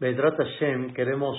[0.00, 1.36] Bedrat Hashem, queremos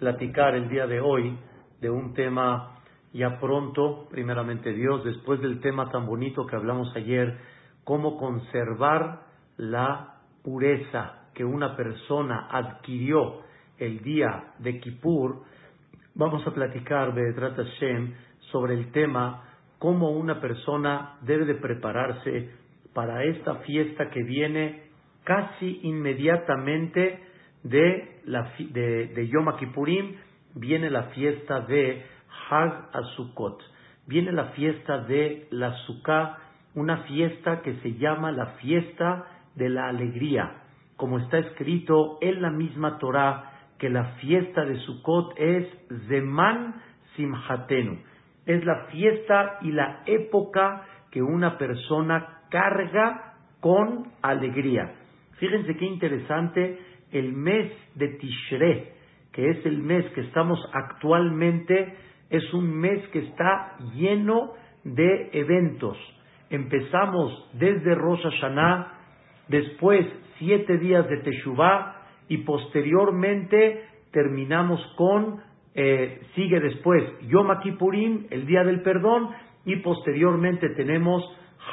[0.00, 1.38] platicar el día de hoy
[1.80, 2.80] de un tema
[3.12, 7.38] ya pronto, primeramente Dios, después del tema tan bonito que hablamos ayer,
[7.84, 9.20] cómo conservar
[9.58, 13.42] la pureza que una persona adquirió
[13.78, 15.44] el día de Kippur,
[16.16, 18.12] vamos a platicar, Bedrat Hashem,
[18.50, 19.44] sobre el tema
[19.78, 22.50] cómo una persona debe de prepararse
[22.92, 24.90] para esta fiesta que viene
[25.22, 27.29] casi inmediatamente
[27.62, 30.16] de, la, de, Yom Kippurim,
[30.54, 32.02] viene la fiesta de
[32.48, 33.60] Hag Asukot,
[34.06, 36.38] viene la fiesta de la Sukkah,
[36.74, 40.62] una fiesta que se llama la fiesta de la alegría,
[40.96, 45.66] como está escrito en la misma Torah, que la fiesta de Sukkot es
[46.08, 46.74] Zeman
[47.16, 47.98] Simhatenu,
[48.46, 54.94] es la fiesta y la época que una persona carga con alegría.
[55.38, 56.78] Fíjense qué interesante
[57.12, 58.92] el mes de Tishre,
[59.32, 61.94] que es el mes que estamos actualmente,
[62.30, 64.52] es un mes que está lleno
[64.84, 65.96] de eventos.
[66.48, 68.92] Empezamos desde Rosh Hashanah,
[69.48, 70.06] después
[70.38, 71.96] siete días de Teshuvah
[72.28, 75.40] y posteriormente terminamos con,
[75.74, 79.30] eh, sigue después Yom Kippurim, el día del perdón,
[79.64, 81.22] y posteriormente tenemos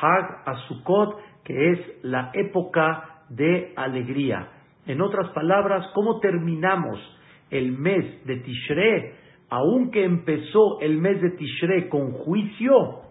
[0.01, 4.56] Hag Asukot, que es la época de alegría.
[4.87, 6.97] En otras palabras, ¿cómo terminamos
[7.49, 9.15] el mes de Tishre?
[9.49, 13.01] Aunque empezó el mes de Tishre con juicio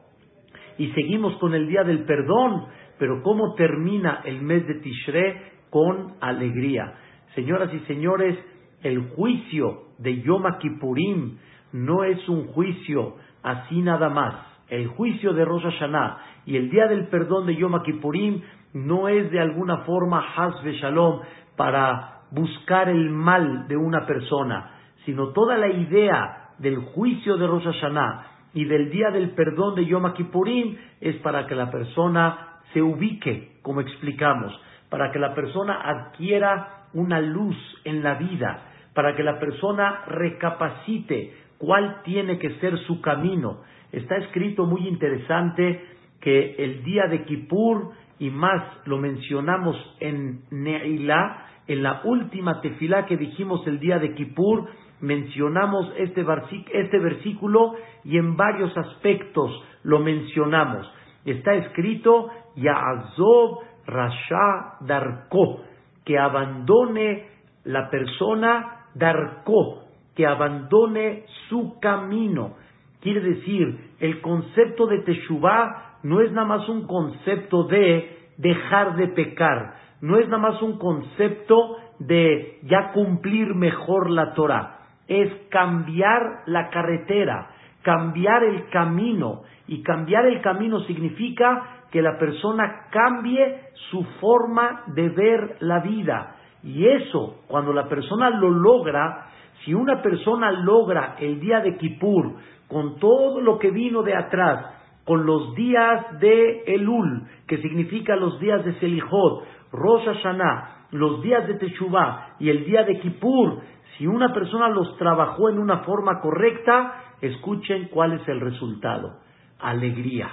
[0.79, 2.65] y seguimos con el día del perdón,
[2.99, 6.95] pero ¿cómo termina el mes de Tishre con alegría?
[7.35, 8.39] Señoras y señores,
[8.83, 11.37] el juicio de Yom Kippurim
[11.73, 14.35] no es un juicio así nada más.
[14.69, 18.41] El juicio de Rosh Hashanah y el día del perdón de Yom Kippurim
[18.73, 21.21] no es de alguna forma Hasbe Shalom
[21.57, 24.71] para buscar el mal de una persona,
[25.05, 29.85] sino toda la idea del juicio de Rosh Hashanah y del día del perdón de
[29.87, 34.59] Yom Kippurim es para que la persona se ubique, como explicamos,
[34.89, 38.63] para que la persona adquiera una luz en la vida,
[38.95, 43.61] para que la persona recapacite cuál tiene que ser su camino.
[43.93, 45.85] Está escrito muy interesante
[46.21, 53.07] que el día de Kippur, y más lo mencionamos en Neilá, en la última tefilá
[53.07, 54.69] que dijimos el día de Kippur,
[55.01, 56.25] mencionamos este,
[56.73, 57.75] este versículo
[58.05, 59.51] y en varios aspectos
[59.83, 60.91] lo mencionamos.
[61.25, 65.61] Está escrito, Ya'azov Rasha Darko,
[66.05, 67.29] que abandone
[67.65, 69.83] la persona Darko,
[70.15, 72.55] que abandone su camino.
[73.01, 79.09] Quiere decir, el concepto de Teshuvah no es nada más un concepto de dejar de
[79.09, 86.43] pecar, no es nada más un concepto de ya cumplir mejor la Torah, es cambiar
[86.47, 87.51] la carretera,
[87.83, 89.43] cambiar el camino.
[89.69, 96.37] Y cambiar el camino significa que la persona cambie su forma de ver la vida.
[96.63, 99.29] Y eso, cuando la persona lo logra,
[99.65, 102.35] si una persona logra el día de Kippur,
[102.69, 104.67] con todo lo que vino de atrás,
[105.07, 111.47] con los días de Elul, que significa los días de Selijot, Rosh Hashanah, los días
[111.47, 113.61] de Teshuvah y el día de Kippur,
[113.97, 119.21] si una persona los trabajó en una forma correcta, escuchen cuál es el resultado.
[119.61, 120.29] Alegría.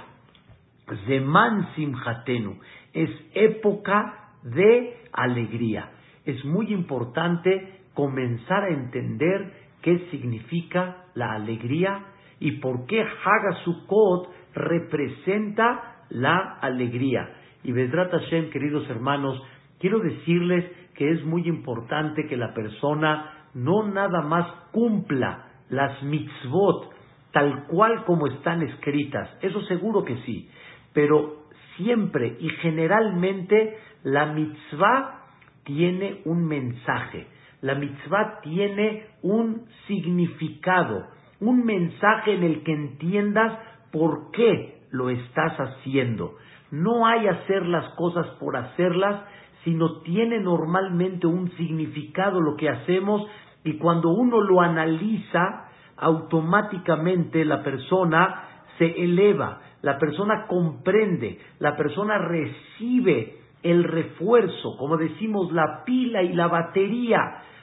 [1.06, 2.58] Zeman Simhatenu.
[2.92, 5.90] Es época de alegría.
[6.24, 9.52] Es muy importante comenzar a entender
[9.82, 12.06] qué significa la alegría
[12.40, 17.28] y por qué Hagasukot representa la alegría.
[17.62, 19.42] Y Bedrat Hashem, queridos hermanos,
[19.78, 26.94] quiero decirles que es muy importante que la persona no nada más cumpla las mitzvot
[27.34, 30.48] tal cual como están escritas, eso seguro que sí,
[30.92, 35.24] pero siempre y generalmente la mitzvah
[35.64, 37.26] tiene un mensaje,
[37.60, 41.08] la mitzvah tiene un significado,
[41.40, 43.58] un mensaje en el que entiendas
[43.94, 46.34] por qué lo estás haciendo.
[46.72, 49.22] No hay hacer las cosas por hacerlas,
[49.62, 53.24] sino tiene normalmente un significado lo que hacemos
[53.62, 58.42] y cuando uno lo analiza, automáticamente la persona
[58.78, 66.32] se eleva, la persona comprende, la persona recibe el refuerzo, como decimos, la pila y
[66.32, 67.20] la batería,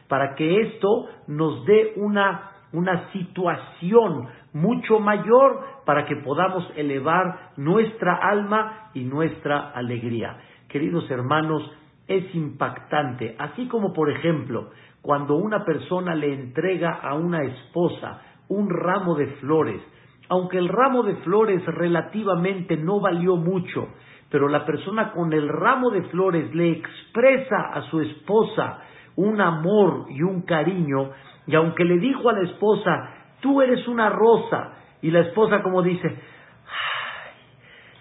[0.07, 8.15] para que esto nos dé una, una situación mucho mayor para que podamos elevar nuestra
[8.15, 10.37] alma y nuestra alegría.
[10.67, 11.69] Queridos hermanos,
[12.07, 13.35] es impactante.
[13.39, 14.69] Así como, por ejemplo,
[15.01, 19.81] cuando una persona le entrega a una esposa un ramo de flores,
[20.29, 23.87] aunque el ramo de flores relativamente no valió mucho,
[24.29, 28.79] pero la persona con el ramo de flores le expresa a su esposa
[29.15, 31.11] un amor y un cariño,
[31.47, 33.09] y aunque le dijo a la esposa,
[33.39, 36.07] tú eres una rosa, y la esposa como dice,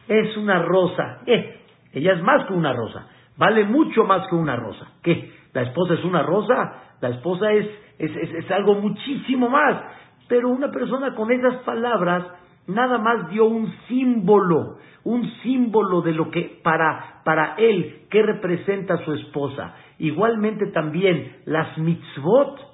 [0.08, 1.60] es una rosa, eh,
[1.92, 4.86] ella es más que una rosa, vale mucho más que una rosa.
[5.02, 5.32] ¿Qué?
[5.52, 6.94] ¿La esposa es una rosa?
[7.00, 7.66] La esposa es,
[7.98, 9.82] es, es algo muchísimo más.
[10.28, 12.24] Pero una persona con esas palabras
[12.66, 18.96] nada más dio un símbolo, un símbolo de lo que para, para él, que representa
[19.04, 19.74] su esposa.
[19.98, 22.69] Igualmente también las mitzvot,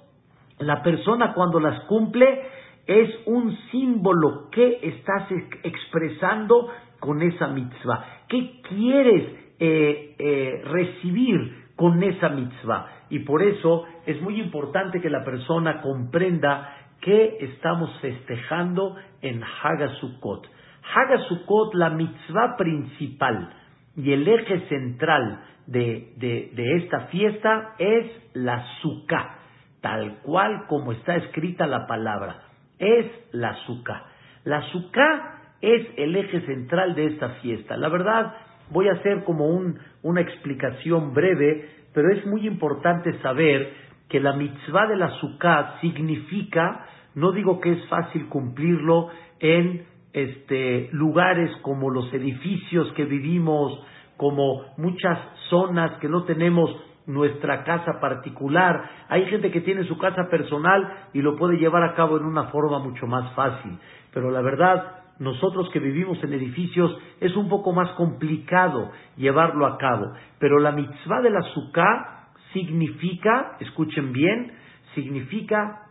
[0.59, 2.43] la persona cuando las cumple
[2.87, 5.29] es un símbolo que estás
[5.63, 6.69] expresando
[7.01, 8.05] con esa mitzvah.
[8.29, 9.25] ¿Qué quieres
[9.59, 12.87] eh, eh, recibir con esa mitzvah?
[13.11, 20.47] Y por eso es muy importante que la persona comprenda que estamos festejando en Hagasukot.
[20.95, 23.51] Hagasukot, la mitzvah principal
[23.97, 29.39] y el eje central de, de, esta fiesta es la sukkah,
[29.87, 32.43] tal cual como está escrita la palabra,
[32.77, 34.03] es la sukkah.
[34.43, 37.77] La sukkah es el eje central de esta fiesta.
[37.77, 38.35] La verdad,
[38.71, 43.75] voy a hacer como un, una explicación breve, pero es muy importante saber
[44.09, 46.85] que la mitzvah de la sukkah significa,
[47.15, 53.81] no digo que es fácil cumplirlo en este, lugares como los edificios que vivimos,
[54.17, 55.17] como muchas
[55.49, 56.75] zonas que no tenemos
[57.07, 58.91] nuestra casa particular.
[59.09, 62.45] Hay gente que tiene su casa personal y lo puede llevar a cabo en una
[62.45, 63.79] forma mucho más fácil.
[64.13, 69.79] Pero la verdad, nosotros que vivimos en edificios es un poco más complicado llevarlo a
[69.79, 70.13] cabo.
[70.39, 74.53] Pero la mitzvah de la sukkah significa, escuchen bien,
[74.95, 75.83] significa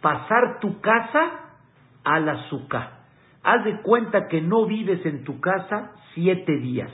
[0.00, 1.40] pasar tu casa
[2.04, 2.98] a la sukkah.
[3.42, 6.90] Haz de cuenta que no vives en tu casa siete días,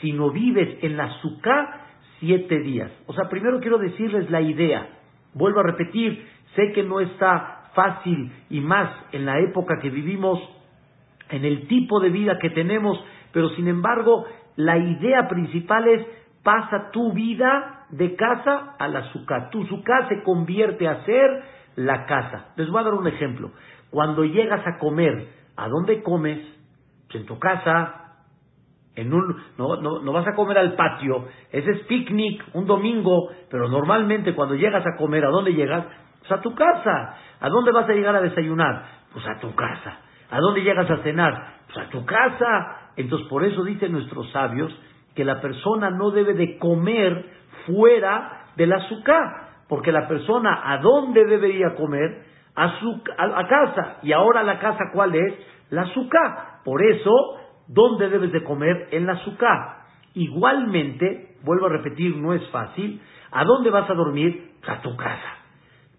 [0.00, 1.87] sino vives en la suká
[2.20, 2.90] siete días.
[3.06, 4.88] O sea, primero quiero decirles la idea.
[5.34, 10.40] Vuelvo a repetir, sé que no está fácil y más en la época que vivimos,
[11.30, 12.98] en el tipo de vida que tenemos,
[13.32, 14.24] pero sin embargo,
[14.56, 16.06] la idea principal es
[16.42, 19.50] pasa tu vida de casa a la suká.
[19.50, 21.42] Tu suká se convierte a ser
[21.76, 22.52] la casa.
[22.56, 23.50] Les voy a dar un ejemplo.
[23.90, 26.38] Cuando llegas a comer ¿A dónde comes?
[27.08, 28.07] Pues en tu casa.
[28.98, 31.26] En un, no, no, vas a comer al patio.
[31.52, 33.30] Ese es picnic, un domingo.
[33.50, 35.86] Pero normalmente cuando llegas a comer, ¿a dónde llegas?
[36.20, 37.16] Pues a tu casa.
[37.40, 38.84] ¿A dónde vas a llegar a desayunar?
[39.12, 39.98] Pues a tu casa.
[40.30, 41.54] ¿A dónde llegas a cenar?
[41.66, 42.92] Pues a tu casa.
[42.96, 44.72] Entonces por eso dicen nuestros sabios
[45.14, 47.24] que la persona no debe de comer
[47.66, 49.48] fuera del azúcar.
[49.68, 52.28] Porque la persona, ¿a dónde debería comer?
[52.58, 53.98] a, su, a, casa.
[54.02, 55.34] Y ahora la casa, ¿cuál es?
[55.70, 56.60] La azúcar.
[56.64, 57.12] Por eso,
[57.68, 58.88] ¿dónde debes de comer?
[58.90, 59.78] En la azúcar.
[60.14, 63.00] Igualmente, vuelvo a repetir, no es fácil.
[63.30, 64.52] ¿A dónde vas a dormir?
[64.66, 65.36] A tu casa.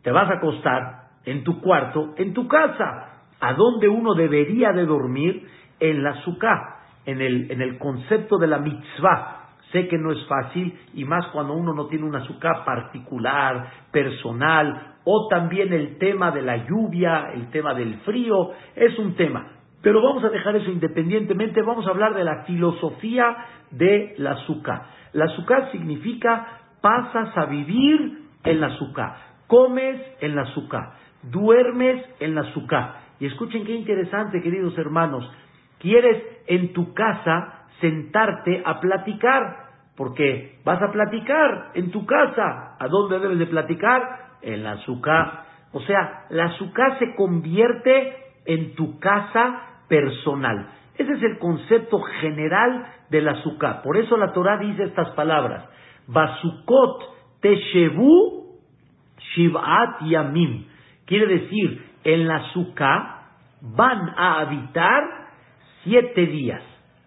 [0.04, 3.26] Te vas a acostar en tu cuarto, en tu casa.
[3.40, 5.48] ¿A dónde uno debería de dormir?
[5.80, 6.80] En la azúcar.
[7.06, 9.40] En el, en el concepto de la mitzvah.
[9.72, 14.96] Sé que no es fácil y más cuando uno no tiene un azúcar particular, personal,
[15.04, 19.59] o también el tema de la lluvia, el tema del frío, es un tema.
[19.82, 23.36] Pero vamos a dejar eso independientemente, vamos a hablar de la filosofía
[23.72, 24.84] de la azúcar.
[25.14, 29.16] La azúcar significa pasas a vivir en la azúcar,
[29.48, 30.94] comes en la azúcar,
[31.24, 32.96] duermes en la azúcar.
[33.20, 35.30] Y escuchen qué interesante, queridos hermanos,
[35.80, 42.76] quieres en tu casa sentarte a platicar, porque vas a platicar en tu casa.
[42.80, 44.30] ¿A dónde debes de platicar?
[44.42, 45.44] en la azúcar.
[45.72, 50.70] O sea, la azúcar se convierte en tu casa personal.
[50.98, 53.82] Ese es el concepto general del azúcar.
[53.82, 55.66] Por eso la Torah dice estas palabras.
[56.08, 57.04] Basukot
[57.42, 58.60] teshevu
[59.36, 60.66] shivat yamim.
[61.06, 63.20] Quiere decir, en la azúcar
[63.62, 65.04] van a habitar
[65.84, 66.62] siete días.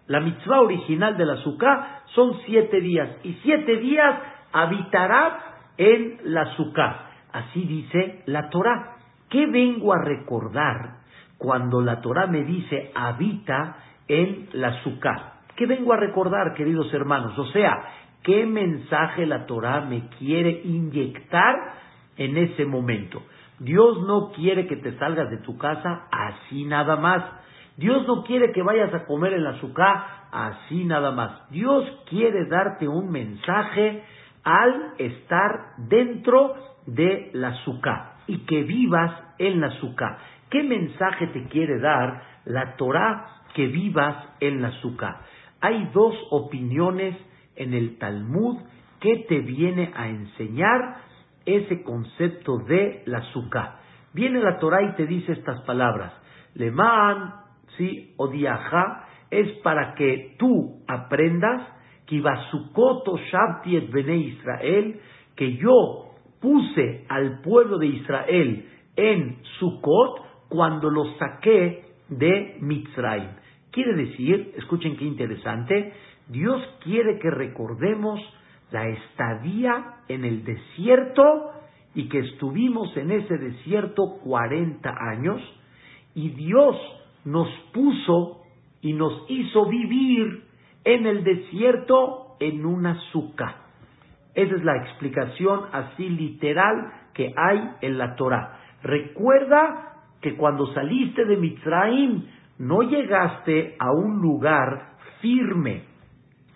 [0.07, 3.09] La mitzvah original del azúcar son siete días.
[3.23, 4.19] Y siete días
[4.51, 5.33] habitarás
[5.77, 7.09] en la azúcar.
[7.31, 8.97] Así dice la Torah.
[9.29, 11.02] ¿Qué vengo a recordar
[11.43, 13.75] cuando la Torah me dice habita
[14.07, 15.41] en la Sukkah?
[15.57, 17.37] ¿Qué vengo a recordar, queridos hermanos?
[17.37, 17.83] O sea,
[18.23, 21.53] ¿qué mensaje la Torah me quiere inyectar
[22.15, 23.21] en ese momento?
[23.59, 27.25] Dios no quiere que te salgas de tu casa así nada más.
[27.75, 31.49] Dios no quiere que vayas a comer en la Sukkah así nada más.
[31.49, 34.01] Dios quiere darte un mensaje
[34.45, 40.17] al estar dentro de la suká y que vivas en la suká.
[40.49, 45.21] ¿Qué mensaje te quiere dar la Torah que vivas en la suká?
[45.61, 47.15] Hay dos opiniones
[47.55, 48.61] en el Talmud
[48.99, 50.97] que te viene a enseñar
[51.45, 53.79] ese concepto de la suká.
[54.13, 56.13] Viene la Torah y te dice estas palabras.
[56.53, 57.33] Lemán,
[57.77, 58.29] sí, o
[59.31, 61.67] es para que tú aprendas
[62.05, 62.17] que
[64.17, 64.99] Israel,
[65.35, 66.12] que yo
[66.43, 68.65] puse al pueblo de Israel
[68.97, 73.29] en Sukkot cuando lo saqué de Mitzrayim.
[73.71, 75.93] Quiere decir, escuchen qué interesante,
[76.27, 78.19] Dios quiere que recordemos
[78.71, 81.51] la estadía en el desierto
[81.95, 85.41] y que estuvimos en ese desierto 40 años
[86.13, 86.75] y Dios
[87.23, 88.41] nos puso
[88.81, 90.43] y nos hizo vivir
[90.83, 93.62] en el desierto en una suca.
[94.35, 98.59] Esa es la explicación así literal que hay en la Torah.
[98.81, 102.25] Recuerda que cuando saliste de Mitzrayim
[102.59, 105.83] no llegaste a un lugar firme,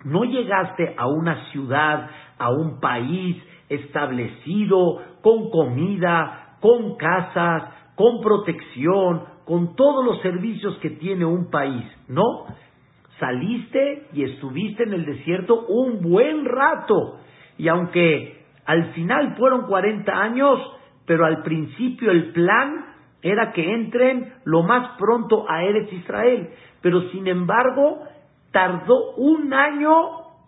[0.03, 3.37] no llegaste a una ciudad, a un país
[3.69, 7.63] establecido, con comida, con casas,
[7.95, 12.45] con protección, con todos los servicios que tiene un país, ¿no?
[13.19, 17.19] Saliste y estuviste en el desierto un buen rato.
[17.57, 20.59] Y aunque al final fueron 40 años,
[21.05, 22.85] pero al principio el plan
[23.21, 26.49] era que entren lo más pronto a Eretz Israel.
[26.81, 28.03] Pero sin embargo,
[28.51, 29.93] tardó un año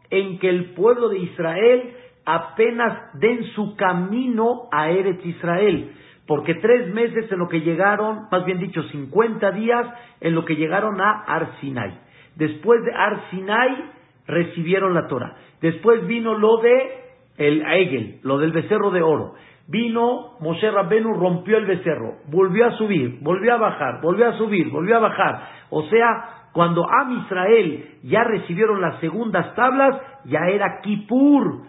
[0.09, 1.93] en que el pueblo de Israel
[2.25, 5.93] apenas den su camino a Eretz Israel.
[6.27, 9.87] Porque tres meses en lo que llegaron, más bien dicho, 50 días
[10.21, 11.97] en lo que llegaron a Arsinai.
[12.35, 13.98] Después de Arsinai
[14.29, 15.35] recibieron la Torah.
[15.61, 16.99] Después vino lo de
[17.37, 19.33] el Egel, lo del becerro de oro.
[19.67, 24.69] Vino Moshe Rabbenu, rompió el becerro, volvió a subir, volvió a bajar, volvió a subir,
[24.69, 25.41] volvió a bajar.
[25.69, 31.61] O sea, cuando Am Israel ya recibieron las segundas tablas, ya era Kippur.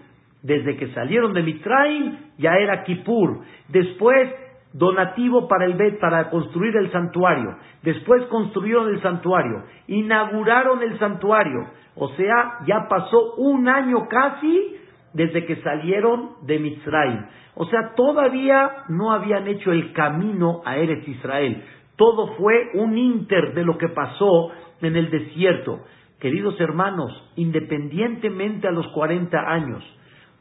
[0.43, 3.41] Desde que salieron de Mitraim, ya era Kippur.
[3.69, 4.31] Después,
[4.73, 7.57] donativo para el Bet, para construir el santuario.
[7.83, 9.65] Después construyeron el santuario.
[9.89, 11.67] Inauguraron el santuario.
[11.97, 14.77] O sea, ya pasó un año casi
[15.13, 17.27] desde que salieron de Mitzrayim.
[17.57, 21.65] O sea, todavía no habían hecho el camino a Eretz Israel.
[21.97, 25.81] Todo fue un inter de lo que pasó en el desierto.
[26.21, 29.83] Queridos hermanos, independientemente a los 40 años,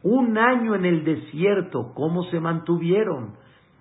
[0.03, 3.33] un año en el desierto, ¿cómo se mantuvieron?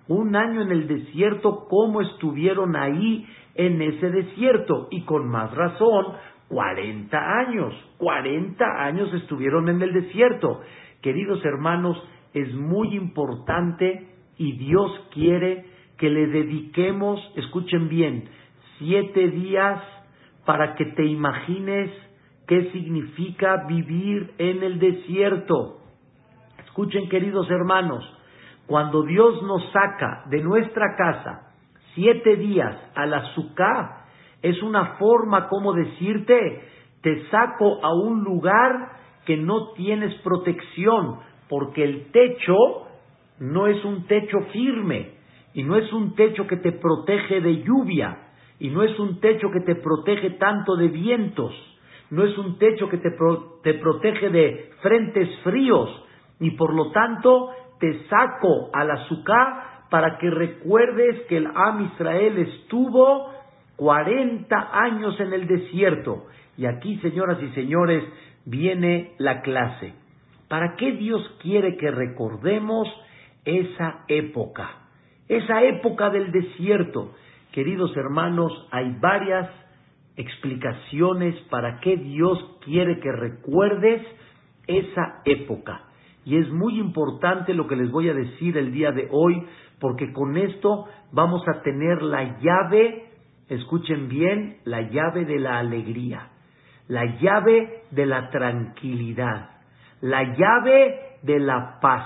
[0.09, 4.87] Un año en el desierto, ¿cómo estuvieron ahí en ese desierto?
[4.89, 6.07] Y con más razón,
[6.47, 10.61] 40 años, 40 años estuvieron en el desierto.
[11.03, 11.95] Queridos hermanos,
[12.33, 15.65] es muy importante y Dios quiere
[15.99, 18.29] que le dediquemos, escuchen bien,
[18.79, 19.79] siete días
[20.43, 21.91] para que te imagines
[22.47, 25.81] qué significa vivir en el desierto.
[26.65, 28.03] Escuchen, queridos hermanos,
[28.69, 31.53] cuando Dios nos saca de nuestra casa
[31.95, 34.05] siete días a la suká,
[34.43, 36.61] es una forma como decirte,
[37.01, 38.91] te saco a un lugar
[39.25, 41.17] que no tienes protección,
[41.49, 42.55] porque el techo
[43.39, 45.13] no es un techo firme
[45.55, 48.19] y no es un techo que te protege de lluvia
[48.59, 51.55] y no es un techo que te protege tanto de vientos,
[52.11, 53.15] no es un techo que te,
[53.63, 55.89] te protege de frentes fríos
[56.39, 57.49] y por lo tanto
[57.79, 63.33] te saco al azúcar para que recuerdes que el Am Israel estuvo
[63.77, 66.25] 40 años en el desierto.
[66.57, 68.03] Y aquí, señoras y señores,
[68.45, 69.93] viene la clase.
[70.47, 72.87] ¿Para qué Dios quiere que recordemos
[73.45, 74.69] esa época?
[75.27, 77.13] Esa época del desierto.
[77.51, 79.49] Queridos hermanos, hay varias
[80.17, 84.05] explicaciones para qué Dios quiere que recuerdes
[84.67, 85.88] esa época.
[86.29, 89.47] Y es muy importante lo que les voy a decir el día de hoy,
[89.79, 93.05] porque con esto vamos a tener la llave,
[93.47, 96.27] escuchen bien, la llave de la alegría,
[96.87, 99.49] la llave de la tranquilidad,
[100.01, 102.05] la llave de la paz.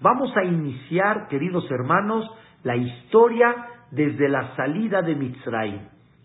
[0.00, 2.26] Vamos a iniciar, queridos hermanos,
[2.64, 3.54] la historia
[3.90, 5.82] desde la salida de Mitzrayim.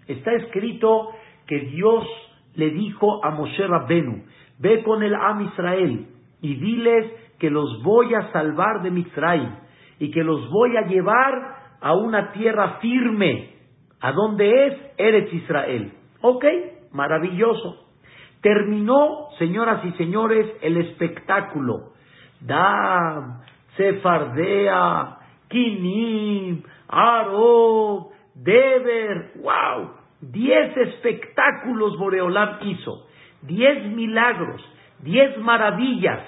[0.07, 1.09] Está escrito
[1.45, 2.07] que Dios
[2.55, 4.23] le dijo a Moshe Rabbenu,
[4.59, 6.07] ve con el Am Israel,
[6.41, 9.55] y diles que los voy a salvar de Mitzrayim
[9.99, 13.55] y que los voy a llevar a una tierra firme,
[13.99, 15.93] a donde es Eretz Israel.
[16.21, 16.45] ¿Ok?
[16.91, 17.87] Maravilloso.
[18.41, 21.91] Terminó, señoras y señores, el espectáculo.
[22.39, 23.41] Dam,
[23.77, 25.17] Sefardea,
[25.47, 33.07] Kinim, Arob, Deber, wow, diez espectáculos Boreolam hizo,
[33.41, 34.61] diez milagros,
[35.03, 36.19] diez maravillas.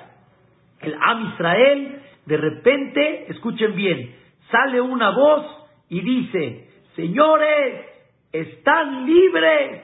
[0.80, 4.16] El Am Israel, de repente, escuchen bien,
[4.52, 5.46] sale una voz
[5.90, 7.86] y dice, señores,
[8.32, 9.84] están libres,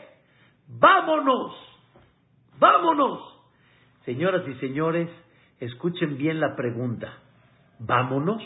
[0.67, 1.55] vámonos,
[2.60, 3.25] vámonos.
[4.05, 5.10] Señoras y señores,
[5.60, 7.19] escuchen bien la pregunta,
[7.79, 8.43] ¿vámonos?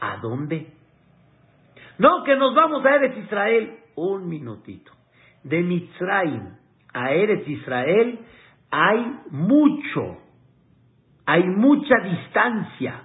[0.00, 0.72] ¿A dónde?
[1.98, 3.78] No, que nos vamos a Eretz Israel.
[3.96, 4.92] Un minutito.
[5.42, 6.56] De Mitzrayim
[6.92, 8.18] a Eretz Israel
[8.70, 10.18] hay mucho,
[11.26, 13.02] hay mucha distancia.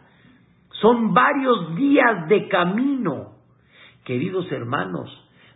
[0.81, 3.36] Son varios días de camino.
[4.03, 5.10] Queridos hermanos,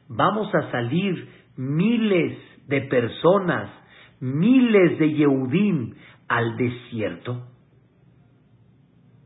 [0.07, 2.37] vamos a salir miles
[2.67, 3.69] de personas,
[4.19, 5.93] miles de Yehudim
[6.27, 7.45] al desierto.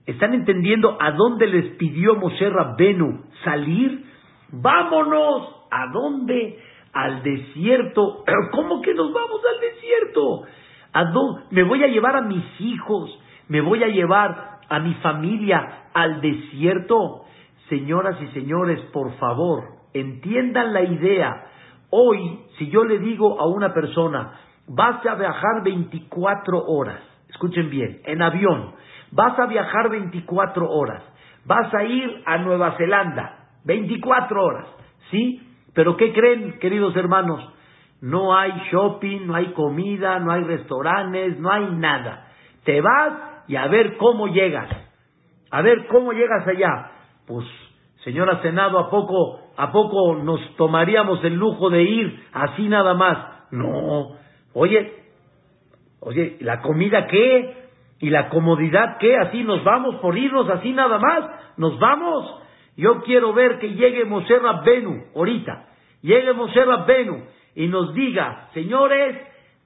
[0.06, 4.06] ¿Están entendiendo a dónde les pidió Moshe Rabbenu salir?
[4.52, 5.68] Vámonos.
[5.72, 6.60] ¿A dónde?
[6.92, 8.24] Al desierto.
[8.52, 10.44] ¿Cómo que nos vamos al desierto?
[11.52, 16.22] Me voy a llevar a mis hijos, me voy a llevar a mi familia al
[16.22, 17.26] desierto.
[17.70, 21.46] Señoras y señores, por favor, entiendan la idea.
[21.90, 24.34] Hoy, si yo le digo a una persona,
[24.68, 28.74] vas a viajar 24 horas, escuchen bien, en avión,
[29.14, 31.04] Vas a viajar 24 horas.
[31.46, 34.66] Vas a ir a Nueva Zelanda 24 horas.
[35.12, 35.40] ¿Sí?
[35.74, 37.48] Pero ¿qué creen, queridos hermanos?
[38.04, 42.28] No hay shopping, no hay comida, no hay restaurantes, no hay nada.
[42.66, 44.68] Te vas y a ver cómo llegas.
[45.50, 46.92] A ver cómo llegas allá.
[47.26, 47.48] Pues,
[48.04, 53.18] señora Senado, ¿a poco, a poco nos tomaríamos el lujo de ir así nada más?
[53.52, 54.18] No.
[54.54, 54.96] Oye,
[56.02, 57.70] oye, ¿la comida qué?
[58.00, 59.16] ¿Y la comodidad qué?
[59.16, 61.56] Así nos vamos por irnos así nada más.
[61.56, 62.42] Nos vamos.
[62.76, 65.68] Yo quiero ver que llegue Moshe Rabbenu ahorita.
[66.02, 67.24] Llegue Moshe Rabbenu
[67.56, 69.18] y nos diga, señores,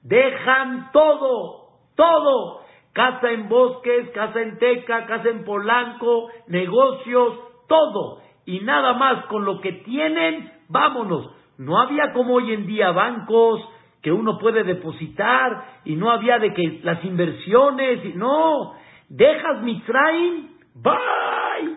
[0.02, 2.62] dejan todo, todo.
[2.92, 7.34] Casa en bosques, casa en teca, casa en polanco, negocios,
[7.68, 8.20] todo.
[8.44, 11.30] Y nada más con lo que tienen, vámonos.
[11.58, 13.60] No había como hoy en día bancos,
[14.02, 18.74] que uno puede depositar y no había de que las inversiones, y, no,
[19.08, 21.76] dejas Mitzrayim, bye,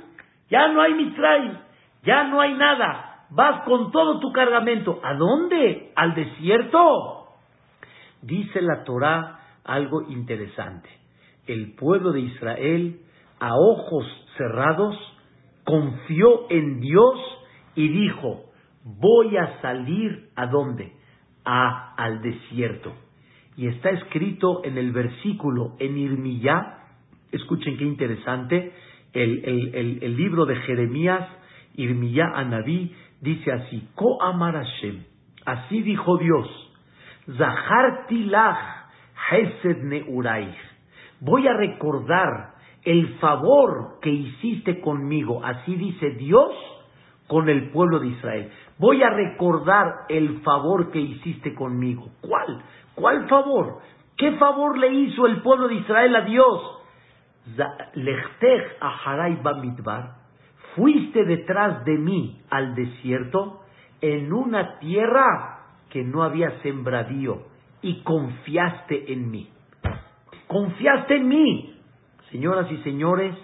[0.49, 1.57] ya no hay Mitzrayim,
[2.03, 5.91] ya no hay nada, vas con todo tu cargamento, ¿a dónde?
[5.95, 7.27] ¿Al desierto?
[8.21, 10.89] Dice la Torá algo interesante,
[11.47, 13.01] el pueblo de Israel
[13.39, 14.05] a ojos
[14.37, 14.95] cerrados
[15.63, 17.19] confió en Dios
[17.75, 18.45] y dijo,
[18.83, 21.01] voy a salir a dónde?
[21.45, 22.93] a, al desierto.
[23.57, 26.85] Y está escrito en el versículo en Irmiyá,
[27.31, 28.71] escuchen qué interesante,
[29.13, 31.27] el, el, el, libro de Jeremías,
[31.75, 35.03] Irmiyá Anabí, dice así, Ko amar Hashem,
[35.45, 36.47] así dijo Dios,
[37.37, 38.87] Zaharti lach
[39.31, 40.57] hesed neuraich,
[41.19, 46.51] voy a recordar el favor que hiciste conmigo, así dice Dios
[47.27, 48.51] con el pueblo de Israel.
[48.77, 52.09] Voy a recordar el favor que hiciste conmigo.
[52.19, 52.61] ¿Cuál?
[52.95, 53.79] ¿Cuál favor?
[54.17, 56.81] ¿Qué favor le hizo el pueblo de Israel a Dios?
[60.75, 63.61] Fuiste detrás de mí al desierto
[63.99, 67.43] en una tierra que no había sembradío
[67.81, 69.49] y confiaste en mí.
[70.47, 71.75] Confiaste en mí.
[72.31, 73.35] Señoras y señores,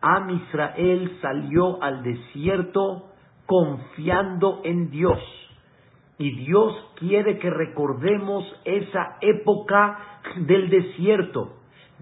[0.00, 3.10] Am Israel salió al desierto
[3.44, 5.18] confiando en Dios.
[6.18, 9.98] Y Dios quiere que recordemos esa época
[10.36, 11.56] del desierto.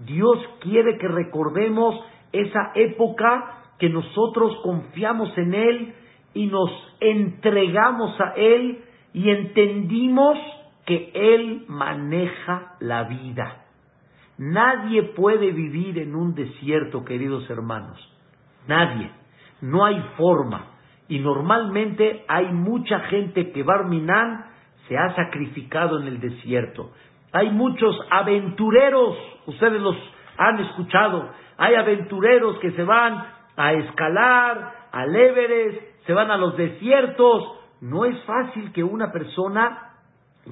[0.05, 1.95] Dios quiere que recordemos
[2.31, 5.93] esa época que nosotros confiamos en Él
[6.33, 10.37] y nos entregamos a Él y entendimos
[10.85, 13.65] que Él maneja la vida.
[14.37, 17.97] Nadie puede vivir en un desierto, queridos hermanos.
[18.67, 19.11] Nadie.
[19.61, 20.67] No hay forma.
[21.07, 24.45] Y normalmente hay mucha gente que Barminan
[24.87, 26.91] se ha sacrificado en el desierto.
[27.31, 29.95] Hay muchos aventureros, ustedes los
[30.37, 36.55] han escuchado, hay aventureros que se van a escalar, al Everest, se van a los
[36.55, 37.43] desiertos.
[37.81, 39.95] No es fácil que una persona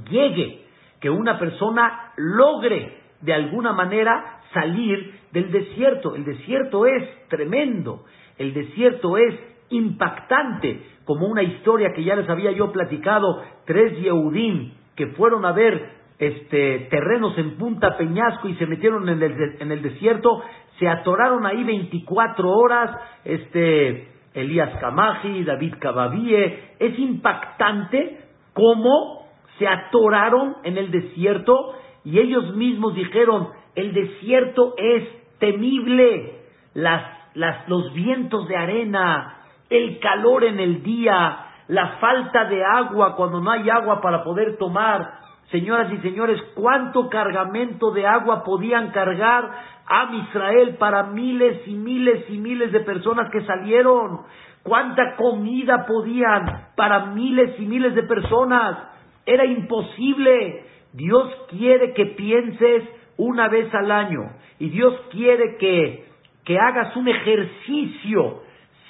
[0.09, 0.65] llegue,
[0.99, 6.15] que una persona logre de alguna manera salir del desierto.
[6.15, 8.03] El desierto es tremendo,
[8.37, 9.35] el desierto es
[9.69, 15.53] impactante, como una historia que ya les había yo platicado, tres Yehudim que fueron a
[15.53, 20.43] ver este, terrenos en Punta Peñasco y se metieron en el, en el desierto,
[20.79, 22.91] Se atoraron ahí 24 horas,
[23.23, 26.75] este, Elías Kamaji, David Kababie.
[26.79, 28.19] Es impactante
[28.53, 35.03] cómo se atoraron en el desierto y ellos mismos dijeron, el desierto es
[35.39, 36.41] temible,
[36.73, 43.15] las, las, los vientos de arena, el calor en el día, la falta de agua
[43.15, 45.26] cuando no hay agua para poder tomar.
[45.51, 49.49] Señoras y señores, ¿cuánto cargamento de agua podían cargar
[49.86, 54.23] a Israel para miles y miles y miles de personas que salieron?
[54.63, 58.77] ¿Cuánta comida podían para miles y miles de personas?
[59.25, 60.65] Era imposible.
[60.91, 62.83] Dios quiere que pienses
[63.15, 66.07] una vez al año y Dios quiere que,
[66.43, 68.41] que hagas un ejercicio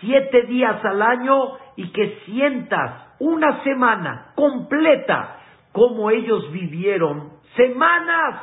[0.01, 1.35] siete días al año
[1.75, 5.36] y que sientas una semana completa
[5.77, 8.41] como ellos vivieron, semanas,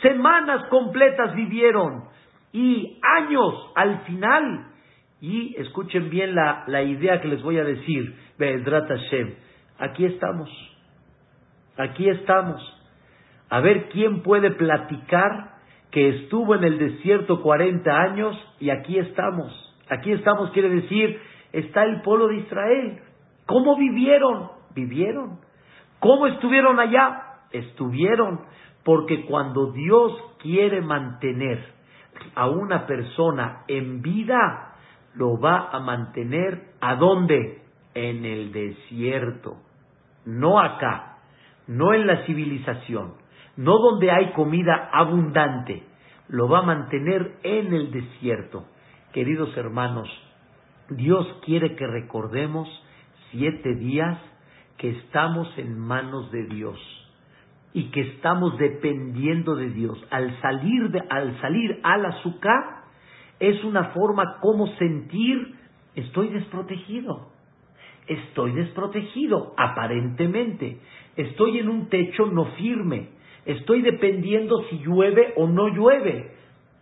[0.00, 2.04] semanas completas vivieron
[2.54, 4.68] y años al final.
[5.20, 9.34] Y escuchen bien la, la idea que les voy a decir, Be'edrat Hashem.
[9.78, 10.48] Aquí estamos,
[11.76, 12.62] aquí estamos.
[13.50, 15.56] A ver quién puede platicar
[15.90, 19.52] que estuvo en el desierto 40 años y aquí estamos.
[19.90, 21.20] Aquí estamos, quiere decir,
[21.52, 23.02] está el pueblo de Israel.
[23.44, 24.48] ¿Cómo vivieron?
[24.74, 25.44] Vivieron.
[26.04, 27.38] ¿Cómo estuvieron allá?
[27.50, 28.42] Estuvieron.
[28.84, 30.12] Porque cuando Dios
[30.42, 31.64] quiere mantener
[32.34, 34.74] a una persona en vida,
[35.14, 37.62] lo va a mantener ¿a dónde?
[37.94, 39.56] En el desierto.
[40.26, 41.20] No acá,
[41.68, 43.14] no en la civilización,
[43.56, 45.84] no donde hay comida abundante,
[46.28, 48.66] lo va a mantener en el desierto.
[49.14, 50.10] Queridos hermanos,
[50.90, 52.68] Dios quiere que recordemos
[53.30, 54.18] siete días
[54.78, 56.78] que estamos en manos de Dios
[57.72, 59.98] y que estamos dependiendo de Dios.
[60.10, 62.84] Al salir, de, al salir al azúcar
[63.40, 65.54] es una forma como sentir
[65.94, 67.28] estoy desprotegido.
[68.06, 70.78] Estoy desprotegido, aparentemente.
[71.16, 73.08] Estoy en un techo no firme.
[73.46, 76.32] Estoy dependiendo si llueve o no llueve.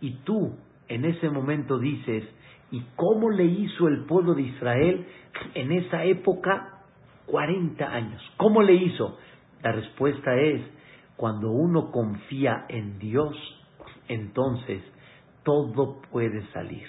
[0.01, 2.23] Y tú, en ese momento dices,
[2.71, 5.05] ¿y cómo le hizo el pueblo de Israel
[5.53, 6.72] en esa época?
[7.33, 8.21] 40 años.
[8.37, 9.17] ¿Cómo le hizo?
[9.63, 10.61] La respuesta es,
[11.15, 13.35] cuando uno confía en Dios,
[14.07, 14.83] entonces
[15.41, 16.85] todo puede salir.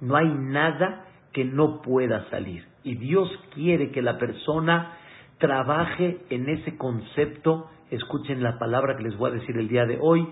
[0.00, 2.66] No hay nada que no pueda salir.
[2.82, 4.96] Y Dios quiere que la persona
[5.38, 10.00] trabaje en ese concepto, escuchen la palabra que les voy a decir el día de
[10.02, 10.28] hoy,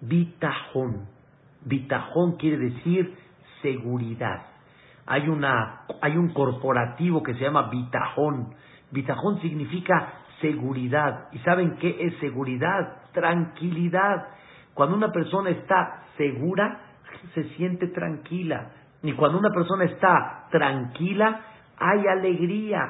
[0.00, 1.06] bitajón.
[1.64, 3.14] Bitajón quiere decir
[3.62, 4.42] seguridad.
[5.06, 8.56] Hay, una, hay un corporativo que se llama Bitajón.
[8.90, 11.28] Bitajón significa seguridad.
[11.32, 12.96] ¿Y saben qué es seguridad?
[13.12, 14.28] Tranquilidad.
[14.74, 16.80] Cuando una persona está segura,
[17.34, 18.70] se siente tranquila.
[19.02, 21.40] Y cuando una persona está tranquila,
[21.78, 22.80] hay alegría.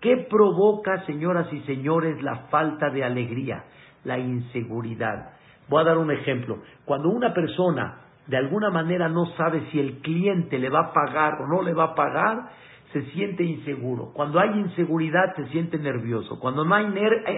[0.00, 3.64] ¿Qué provoca, señoras y señores, la falta de alegría?
[4.04, 5.32] La inseguridad.
[5.68, 6.58] Voy a dar un ejemplo.
[6.84, 11.40] Cuando una persona de alguna manera no sabe si el cliente le va a pagar
[11.42, 12.50] o no le va a pagar,
[12.92, 14.12] se siente inseguro.
[14.12, 16.38] Cuando hay inseguridad, se siente nervioso.
[16.38, 16.86] Cuando no hay,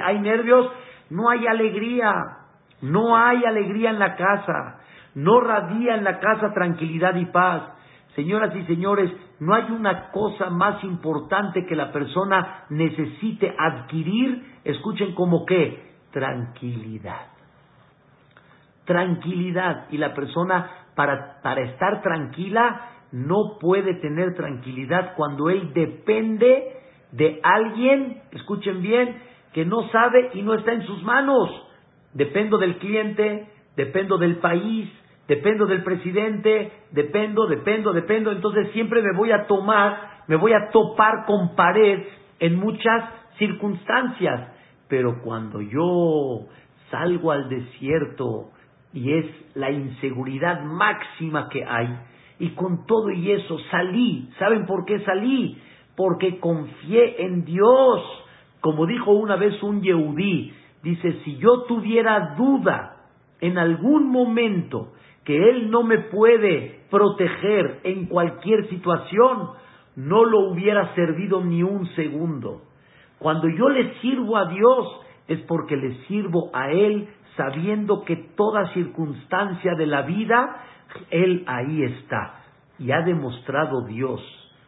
[0.02, 0.70] hay nervios,
[1.10, 2.12] no hay alegría.
[2.82, 4.80] No hay alegría en la casa.
[5.14, 7.62] No radia en la casa tranquilidad y paz.
[8.14, 14.58] Señoras y señores, no hay una cosa más importante que la persona necesite adquirir.
[14.64, 17.34] Escuchen como qué, tranquilidad
[18.84, 26.72] tranquilidad y la persona para, para estar tranquila no puede tener tranquilidad cuando él depende
[27.12, 29.22] de alguien, escuchen bien,
[29.52, 31.48] que no sabe y no está en sus manos.
[32.12, 33.46] Dependo del cliente,
[33.76, 34.90] dependo del país,
[35.28, 38.32] dependo del presidente, dependo, dependo, dependo.
[38.32, 42.02] Entonces siempre me voy a tomar, me voy a topar con pared
[42.40, 43.04] en muchas
[43.38, 44.50] circunstancias.
[44.88, 46.48] Pero cuando yo
[46.90, 48.50] salgo al desierto,
[48.92, 51.96] y es la inseguridad máxima que hay.
[52.44, 54.28] Y con todo y eso salí.
[54.38, 55.56] ¿Saben por qué salí?
[55.96, 58.02] Porque confié en Dios.
[58.60, 60.52] Como dijo una vez un Yehudí,
[60.82, 62.96] dice, si yo tuviera duda
[63.40, 64.92] en algún momento
[65.24, 69.52] que Él no me puede proteger en cualquier situación,
[69.96, 72.60] no lo hubiera servido ni un segundo.
[73.18, 78.72] Cuando yo le sirvo a Dios es porque le sirvo a Él sabiendo que toda
[78.74, 80.62] circunstancia de la vida,
[81.10, 82.40] Él ahí está.
[82.78, 84.20] Y ha demostrado Dios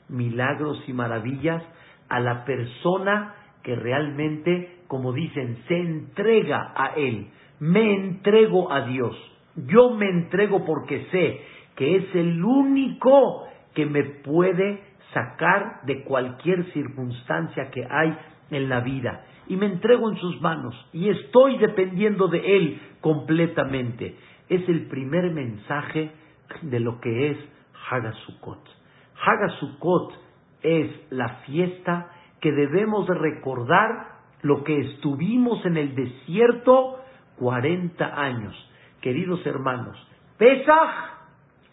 [0.09, 1.63] milagros y maravillas
[2.09, 7.29] a la persona que realmente, como dicen, se entrega a Él.
[7.59, 9.17] Me entrego a Dios.
[9.57, 11.41] Yo me entrego porque sé
[11.75, 18.17] que es el único que me puede sacar de cualquier circunstancia que hay
[18.51, 19.25] en la vida.
[19.49, 24.17] Y me entrego en sus manos y estoy dependiendo de Él completamente.
[24.49, 26.11] Es el primer mensaje
[26.63, 27.39] de lo que es
[27.91, 28.61] Hagasukot.
[29.25, 30.13] Hagasukot
[30.63, 36.99] es la fiesta que debemos recordar lo que estuvimos en el desierto
[37.39, 38.55] 40 años.
[39.01, 39.97] Queridos hermanos,
[40.39, 41.17] Pesach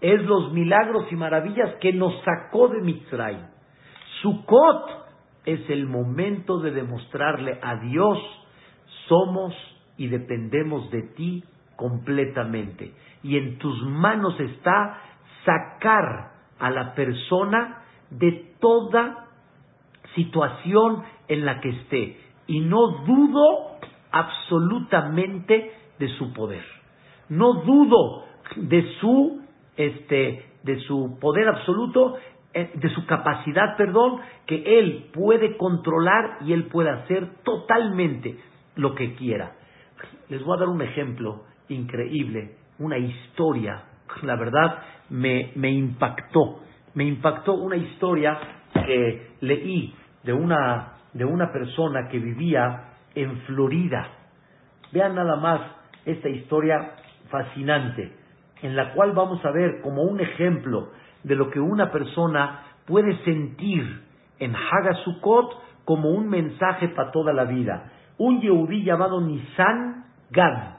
[0.02, 3.38] es los milagros y maravillas que nos sacó de Mitzray.
[4.22, 5.03] Sukkot
[5.46, 8.18] es el momento de demostrarle a Dios,
[9.08, 9.54] somos
[9.98, 11.44] y dependemos de ti
[11.76, 12.94] completamente.
[13.24, 15.00] Y en tus manos está
[15.46, 19.28] sacar a la persona de toda
[20.16, 22.18] situación en la que esté.
[22.48, 23.78] Y no dudo
[24.12, 26.64] absolutamente de su poder.
[27.30, 28.26] No dudo
[28.56, 29.42] de su,
[29.76, 32.16] este, de su poder absoluto,
[32.54, 38.38] de su capacidad, perdón, que él puede controlar y él puede hacer totalmente
[38.76, 39.54] lo que quiera.
[40.30, 43.84] Les voy a dar un ejemplo increíble, una historia,
[44.22, 46.60] la verdad me, me impactó,
[46.94, 48.38] me impactó una historia
[48.86, 54.08] que leí de una, de una persona que vivía en Florida.
[54.92, 55.62] Vean nada más
[56.06, 56.92] esta historia
[57.30, 58.12] fascinante,
[58.62, 60.92] en la cual vamos a ver como un ejemplo
[61.24, 64.02] de lo que una persona puede sentir
[64.40, 65.52] en Hagasukot
[65.86, 67.92] como un mensaje para toda la vida.
[68.18, 70.78] Un Yehudí llamado Nisan Gad,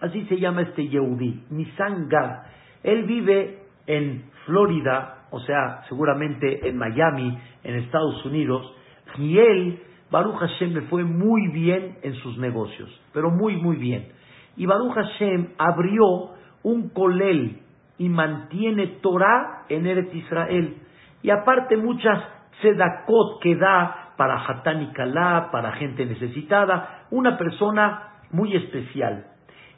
[0.00, 2.42] así se llama este Yehudí, Nisan Gad.
[2.82, 8.74] Él vive en Florida, o sea, seguramente en Miami, en Estados Unidos,
[9.18, 14.08] y él, Baruch Hashem, le fue muy bien en sus negocios, pero muy, muy bien.
[14.56, 16.30] Y Baruch Hashem abrió
[16.62, 17.60] un colel
[17.98, 20.76] y mantiene Torah en Eretz Israel.
[21.22, 22.22] Y aparte muchas
[22.60, 29.26] tzedakot que da para Hatán y Kalá, para gente necesitada, una persona muy especial.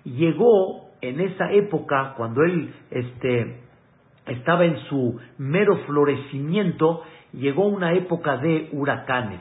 [0.04, 3.62] Llegó en esa época, cuando él este,
[4.26, 9.40] estaba en su mero florecimiento, llegó una época de huracanes.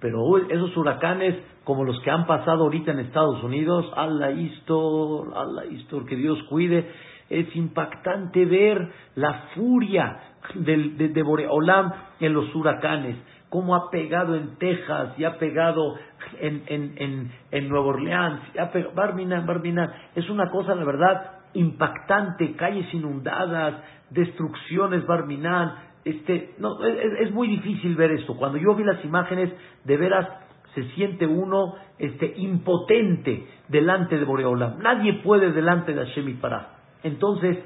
[0.00, 5.64] Pero esos huracanes, como los que han pasado ahorita en Estados Unidos, Allah Istor, Allah
[5.66, 6.90] Istor, que Dios cuide,
[7.28, 10.18] es impactante ver la furia
[10.54, 13.16] de, de, Boreolam en los huracanes,
[13.48, 15.96] cómo ha pegado en Texas y ha pegado
[16.40, 19.90] en, Nueva Orleans, y ha pegado, Barminan, Barminan.
[20.14, 25.76] Es una cosa, la verdad, impactante, calles inundadas, destrucciones, Barminan.
[26.04, 28.36] Este, no, es, muy difícil ver esto.
[28.36, 29.50] Cuando yo vi las imágenes,
[29.84, 30.28] de veras
[30.74, 34.78] se siente uno este, impotente delante de Boreolam.
[34.80, 36.73] Nadie puede delante de Hashem y para.
[37.04, 37.58] Entonces,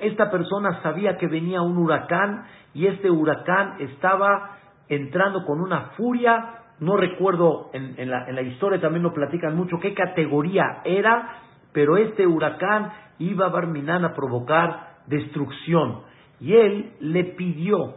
[0.00, 6.58] esta persona sabía que venía un huracán y este huracán estaba entrando con una furia,
[6.80, 11.36] no recuerdo, en, la, historia también lo platican mucho qué categoría era,
[11.72, 16.02] pero este huracán iba a Barminán a provocar destrucción.
[16.40, 17.94] Y él le pidió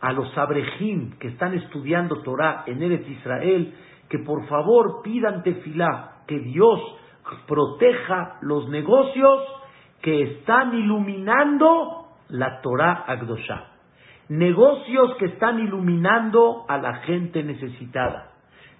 [0.00, 3.74] a los abrejim que están estudiando Torah en Eretz Israel
[4.08, 6.80] que por favor pidan tefilá, que Dios
[7.46, 9.42] proteja los negocios
[10.06, 13.72] que están iluminando la Torah Agdosha.
[14.28, 18.30] Negocios que están iluminando a la gente necesitada.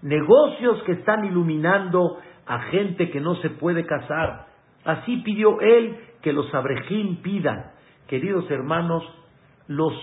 [0.02, 4.46] Negocios que están iluminando a gente que no se puede casar.
[4.84, 7.72] Así pidió él que los abrejín pidan.
[8.06, 9.02] Queridos hermanos,
[9.66, 9.94] los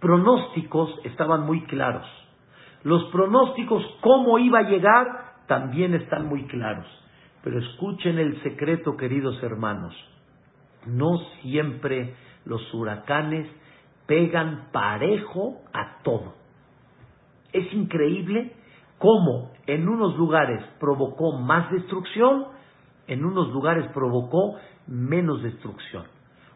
[0.00, 2.06] pronósticos estaban muy claros.
[2.84, 6.86] Los pronósticos, cómo iba a llegar, también están muy claros.
[7.44, 9.94] Pero escuchen el secreto, queridos hermanos.
[10.86, 12.14] No siempre
[12.44, 13.46] los huracanes
[14.06, 16.34] pegan parejo a todo.
[17.52, 18.52] Es increíble
[18.98, 22.46] cómo en unos lugares provocó más destrucción,
[23.06, 26.04] en unos lugares provocó menos destrucción.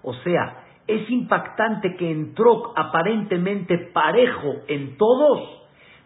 [0.03, 5.41] O sea, es impactante que entró aparentemente parejo en todos,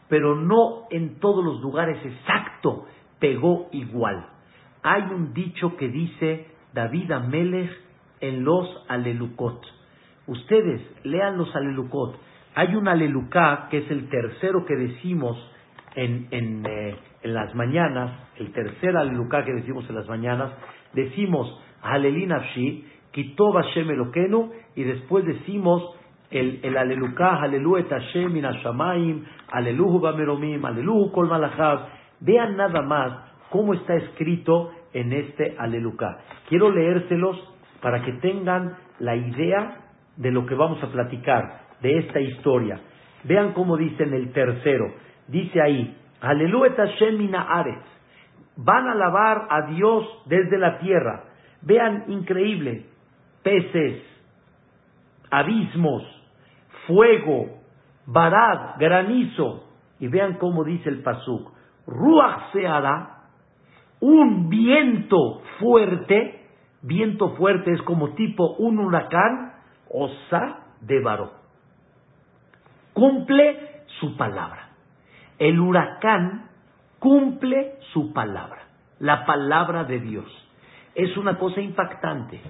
[0.08, 2.86] pero no en todos los lugares exacto
[3.18, 4.26] pegó igual.
[4.82, 7.87] Hay un dicho que dice David Amelech
[8.20, 9.60] en los alelucot.
[10.26, 12.16] Ustedes lean los alelucot.
[12.54, 15.36] Hay un alelucá que es el tercero que decimos
[15.94, 20.52] en, en, eh, en las mañanas, el tercer alelucá que decimos en las mañanas,
[20.92, 22.32] decimos Halelin
[23.10, 25.82] Kitob Hashem Elokenu, y después decimos
[26.30, 31.86] el, el alelucá, Halelu et Hashem min Aleluhu Bameromim, Aleluhu Kol Malachav.
[32.20, 33.12] Vean nada más
[33.50, 36.18] cómo está escrito en este alelucá.
[36.48, 37.36] Quiero leérselos
[37.80, 39.76] para que tengan la idea
[40.16, 42.80] de lo que vamos a platicar, de esta historia.
[43.24, 44.86] Vean cómo dice en el tercero.
[45.28, 47.86] Dice ahí, Aleluya Shemina Aretz.
[48.56, 51.24] Van a alabar a Dios desde la tierra.
[51.62, 52.86] Vean, increíble.
[53.42, 54.02] Peces,
[55.30, 56.02] abismos,
[56.86, 57.60] fuego,
[58.06, 59.64] barad, granizo.
[60.00, 61.52] Y vean cómo dice el pasuk.
[61.86, 63.18] Ruach se hará
[64.00, 66.37] un viento fuerte.
[66.88, 69.52] Viento fuerte es como tipo un huracán.
[69.90, 71.38] Osa de varón
[72.98, 74.70] cumple su palabra.
[75.38, 76.50] El huracán
[76.98, 78.62] cumple su palabra,
[78.98, 80.26] la palabra de Dios.
[80.96, 82.40] Es una cosa impactante.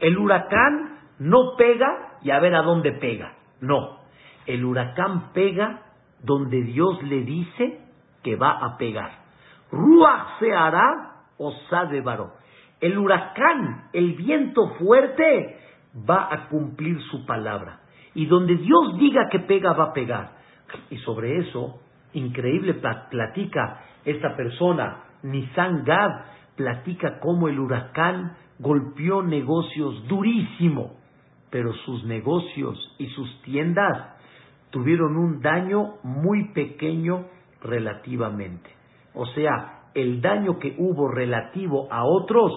[0.00, 3.32] El huracán no pega y a ver a dónde pega.
[3.62, 4.00] No.
[4.44, 5.80] El huracán pega
[6.22, 7.80] donde Dios le dice
[8.22, 9.12] que va a pegar.
[9.72, 11.54] Ruach se hará o
[11.90, 12.32] de varón.
[12.80, 15.58] El huracán, el viento fuerte,
[16.08, 17.80] va a cumplir su palabra.
[18.14, 20.32] Y donde Dios diga que pega, va a pegar.
[20.90, 21.80] Y sobre eso,
[22.12, 22.74] increíble,
[23.10, 26.10] platica esta persona, Nisan Gad,
[26.56, 30.96] platica cómo el huracán golpeó negocios durísimo,
[31.50, 34.16] pero sus negocios y sus tiendas
[34.70, 37.26] tuvieron un daño muy pequeño
[37.62, 38.70] relativamente.
[39.14, 42.52] O sea, el daño que hubo relativo a otros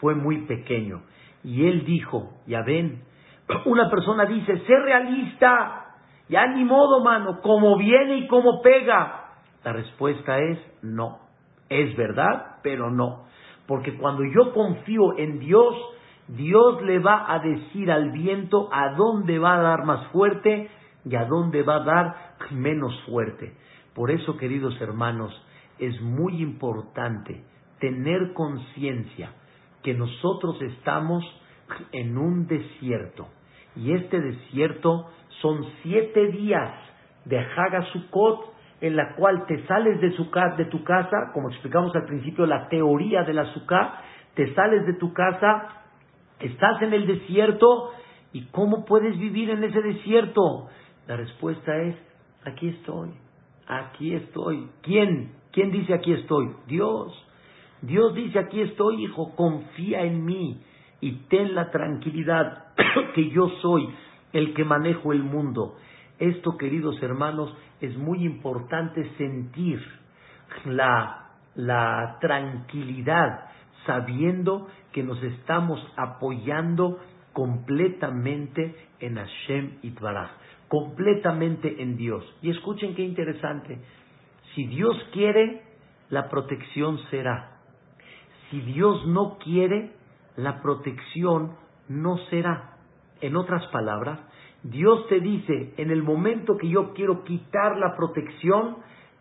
[0.00, 1.02] fue muy pequeño.
[1.44, 3.02] Y él dijo, ya ven,
[3.66, 5.96] una persona dice, sé realista,
[6.28, 9.30] ya ni modo, mano, como viene y como pega.
[9.64, 11.20] La respuesta es no.
[11.68, 13.24] Es verdad, pero no.
[13.66, 15.74] Porque cuando yo confío en Dios,
[16.28, 20.68] Dios le va a decir al viento a dónde va a dar más fuerte
[21.04, 22.16] y a dónde va a dar
[22.50, 23.54] menos fuerte.
[23.94, 25.32] Por eso, queridos hermanos,
[25.82, 27.42] es muy importante
[27.80, 29.32] tener conciencia
[29.82, 31.24] que nosotros estamos
[31.90, 33.28] en un desierto.
[33.74, 36.70] Y este desierto son siete días
[37.24, 42.04] de Hagasukot en la cual te sales de, su, de tu casa, como explicamos al
[42.04, 44.00] principio la teoría del azúcar,
[44.34, 45.82] te sales de tu casa,
[46.40, 47.90] estás en el desierto,
[48.32, 50.68] ¿y cómo puedes vivir en ese desierto?
[51.06, 51.96] La respuesta es,
[52.44, 53.10] aquí estoy,
[53.66, 54.68] aquí estoy.
[54.82, 55.41] ¿Quién?
[55.52, 56.50] ¿Quién dice aquí estoy?
[56.66, 57.12] Dios.
[57.82, 60.60] Dios dice aquí estoy, hijo, confía en mí
[61.00, 62.74] y ten la tranquilidad
[63.14, 63.88] que yo soy
[64.32, 65.76] el que manejo el mundo.
[66.18, 69.80] Esto, queridos hermanos, es muy importante sentir
[70.64, 73.50] la, la tranquilidad
[73.84, 77.00] sabiendo que nos estamos apoyando
[77.32, 80.30] completamente en Hashem Itbaraj,
[80.68, 82.24] completamente en Dios.
[82.42, 83.78] Y escuchen qué interesante.
[84.54, 85.62] Si Dios quiere,
[86.10, 87.56] la protección será.
[88.50, 89.92] Si Dios no quiere,
[90.36, 91.56] la protección
[91.88, 92.76] no será.
[93.20, 94.20] En otras palabras,
[94.62, 98.76] Dios te dice, en el momento que yo quiero quitar la protección,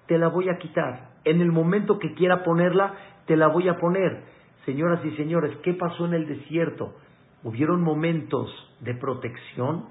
[0.08, 1.12] te la voy a quitar.
[1.24, 2.94] En el momento que quiera ponerla,
[3.26, 4.24] te la voy a poner.
[4.65, 6.96] Señoras y señores, ¿qué pasó en el desierto?
[7.44, 8.50] Hubieron momentos
[8.82, 9.86] de protección,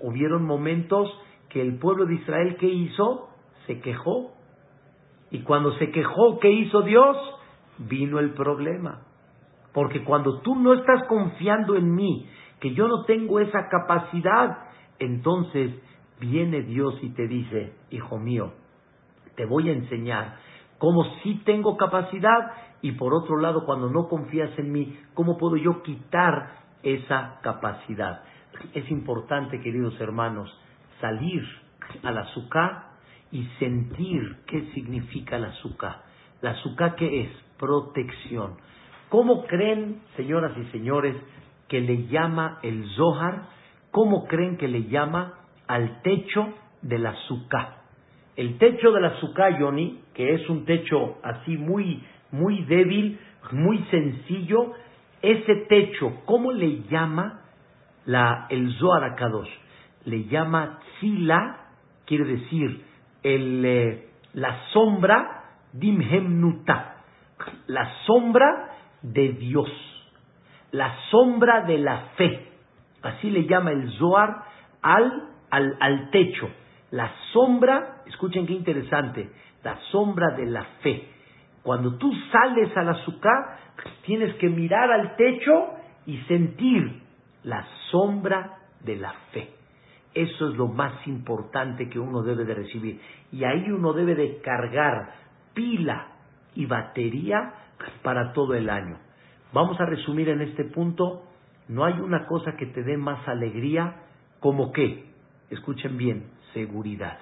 [0.00, 1.08] hubieron momentos
[1.48, 3.30] que el pueblo de Israel, ¿qué hizo?
[3.66, 4.37] Se quejó.
[5.30, 7.16] Y cuando se quejó, ¿qué hizo Dios?
[7.78, 9.02] Vino el problema.
[9.72, 12.26] Porque cuando tú no estás confiando en mí,
[12.60, 14.58] que yo no tengo esa capacidad,
[14.98, 15.72] entonces
[16.20, 18.52] viene Dios y te dice, hijo mío,
[19.36, 20.36] te voy a enseñar
[20.78, 25.56] cómo sí tengo capacidad y por otro lado, cuando no confías en mí, cómo puedo
[25.56, 28.22] yo quitar esa capacidad.
[28.72, 30.50] Es importante, queridos hermanos,
[31.00, 31.42] salir
[32.02, 32.87] al azúcar
[33.30, 36.02] y sentir qué significa el azúcar.
[36.40, 37.30] La azúcar qué es?
[37.58, 38.56] Protección.
[39.08, 41.16] ¿Cómo creen, señoras y señores,
[41.68, 43.48] que le llama el Zohar?
[43.90, 45.34] ¿Cómo creen que le llama
[45.66, 47.82] al techo de la Sukkah?
[48.36, 53.18] El techo de la Sukkah, Yoni, que es un techo así muy, muy débil,
[53.50, 54.72] muy sencillo,
[55.20, 57.40] ese techo, ¿cómo le llama
[58.06, 59.50] la, el Zohar Akadosh?
[60.04, 61.72] Le llama Tzila,
[62.06, 62.87] quiere decir
[63.22, 66.96] el, eh, la sombra dimhemnuta,
[67.66, 68.70] la sombra
[69.02, 69.70] de Dios,
[70.72, 72.48] la sombra de la fe.
[73.02, 74.44] Así le llama el Zohar
[74.82, 76.48] al, al, al techo.
[76.90, 79.30] La sombra, escuchen qué interesante,
[79.62, 81.08] la sombra de la fe.
[81.62, 83.58] Cuando tú sales al azúcar,
[84.04, 85.74] tienes que mirar al techo
[86.06, 87.02] y sentir
[87.44, 89.57] la sombra de la fe.
[90.14, 93.00] Eso es lo más importante que uno debe de recibir.
[93.30, 95.12] Y ahí uno debe de cargar
[95.54, 96.08] pila
[96.54, 97.54] y batería
[98.02, 98.98] para todo el año.
[99.52, 101.24] Vamos a resumir en este punto,
[101.68, 104.04] no hay una cosa que te dé más alegría
[104.40, 105.04] ¿Como qué?
[105.50, 107.18] Escuchen bien, seguridad.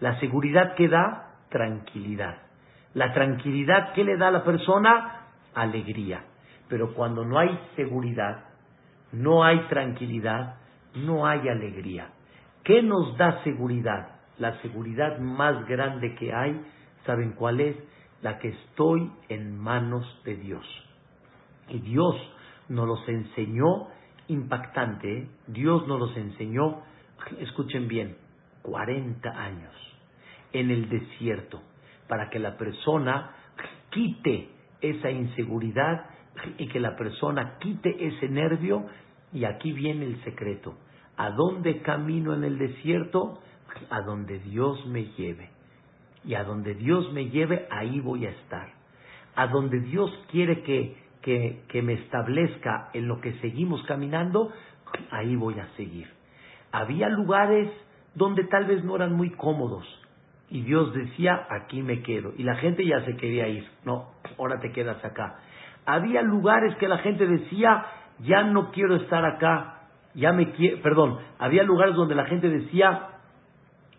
[0.00, 2.38] La seguridad que da, tranquilidad.
[2.94, 6.24] La tranquilidad que le da a la persona, alegría.
[6.68, 8.44] Pero cuando no hay seguridad,
[9.12, 10.56] no hay tranquilidad,
[10.94, 12.10] no hay alegría.
[12.62, 14.20] ¿Qué nos da seguridad?
[14.38, 16.60] La seguridad más grande que hay,
[17.06, 17.76] ¿saben cuál es?
[18.22, 20.66] La que estoy en manos de Dios.
[21.68, 22.16] Y Dios
[22.68, 23.88] nos los enseñó
[24.28, 25.18] impactante.
[25.18, 25.28] ¿eh?
[25.46, 26.82] Dios nos los enseñó,
[27.38, 28.16] escuchen bien,
[28.62, 29.72] 40 años
[30.52, 31.60] en el desierto
[32.08, 33.30] para que la persona
[33.90, 34.48] quite
[34.80, 36.06] esa inseguridad
[36.58, 38.86] y que la persona quite ese nervio.
[39.32, 40.76] Y aquí viene el secreto.
[41.16, 43.40] ¿A dónde camino en el desierto?
[43.90, 45.50] A donde Dios me lleve.
[46.24, 48.68] Y a donde Dios me lleve, ahí voy a estar.
[49.36, 54.52] A donde Dios quiere que, que, que me establezca en lo que seguimos caminando,
[55.10, 56.08] ahí voy a seguir.
[56.72, 57.70] Había lugares
[58.14, 59.86] donde tal vez no eran muy cómodos,
[60.54, 62.32] y Dios decía, aquí me quedo.
[62.36, 63.66] Y la gente ya se quería ir.
[63.84, 65.40] No, ahora te quedas acá.
[65.86, 67.84] Había lugares que la gente decía,
[68.20, 69.83] ya no quiero estar acá.
[70.14, 70.46] Ya me
[70.82, 73.08] perdón, había lugares donde la gente decía,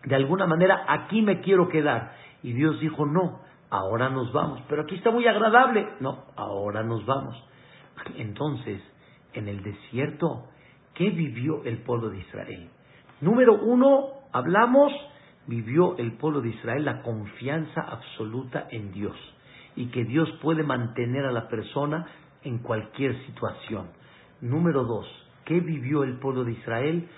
[0.04, 2.12] de alguna manera, aquí me quiero quedar.
[2.42, 3.40] Y Dios dijo, no,
[3.70, 4.62] ahora nos vamos.
[4.68, 5.88] Pero aquí está muy agradable.
[6.00, 7.36] No, ahora nos vamos.
[8.16, 8.80] Entonces,
[9.32, 10.46] en el desierto,
[10.94, 12.70] ¿qué vivió el pueblo de Israel?
[13.20, 14.92] Número uno, hablamos
[15.46, 19.16] vivió el pueblo de Israel la confianza absoluta en Dios
[19.74, 22.06] y que Dios puede mantener a la persona
[22.42, 23.90] en cualquier situación.
[24.40, 25.06] Número dos,
[25.46, 27.08] ¿qué vivió el pueblo de Israel?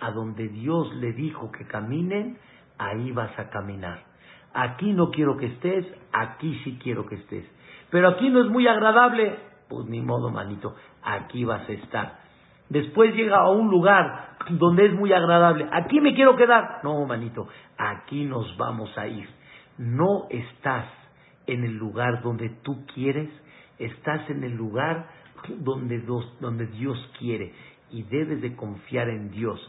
[0.00, 2.38] A donde Dios le dijo que caminen,
[2.78, 4.04] ahí vas a caminar.
[4.54, 7.44] Aquí no quiero que estés, aquí sí quiero que estés.
[7.90, 9.36] Pero aquí no es muy agradable,
[9.68, 12.20] pues ni modo, manito, aquí vas a estar.
[12.68, 15.66] Después llega a un lugar donde es muy agradable.
[15.72, 16.80] Aquí me quiero quedar.
[16.84, 19.28] No, manito, aquí nos vamos a ir.
[19.78, 20.86] No estás
[21.46, 23.30] en el lugar donde tú quieres,
[23.78, 25.08] estás en el lugar
[25.58, 26.00] donde,
[26.40, 27.52] donde Dios quiere.
[27.90, 29.60] Y debes de confiar en Dios,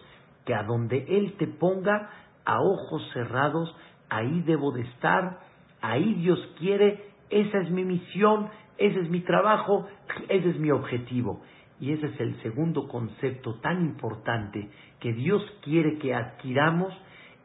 [0.45, 2.09] que a donde Él te ponga,
[2.45, 3.75] a ojos cerrados,
[4.09, 5.39] ahí debo de estar,
[5.81, 9.87] ahí Dios quiere, esa es mi misión, ese es mi trabajo,
[10.27, 11.41] ese es mi objetivo.
[11.79, 14.69] Y ese es el segundo concepto tan importante
[14.99, 16.93] que Dios quiere que adquiramos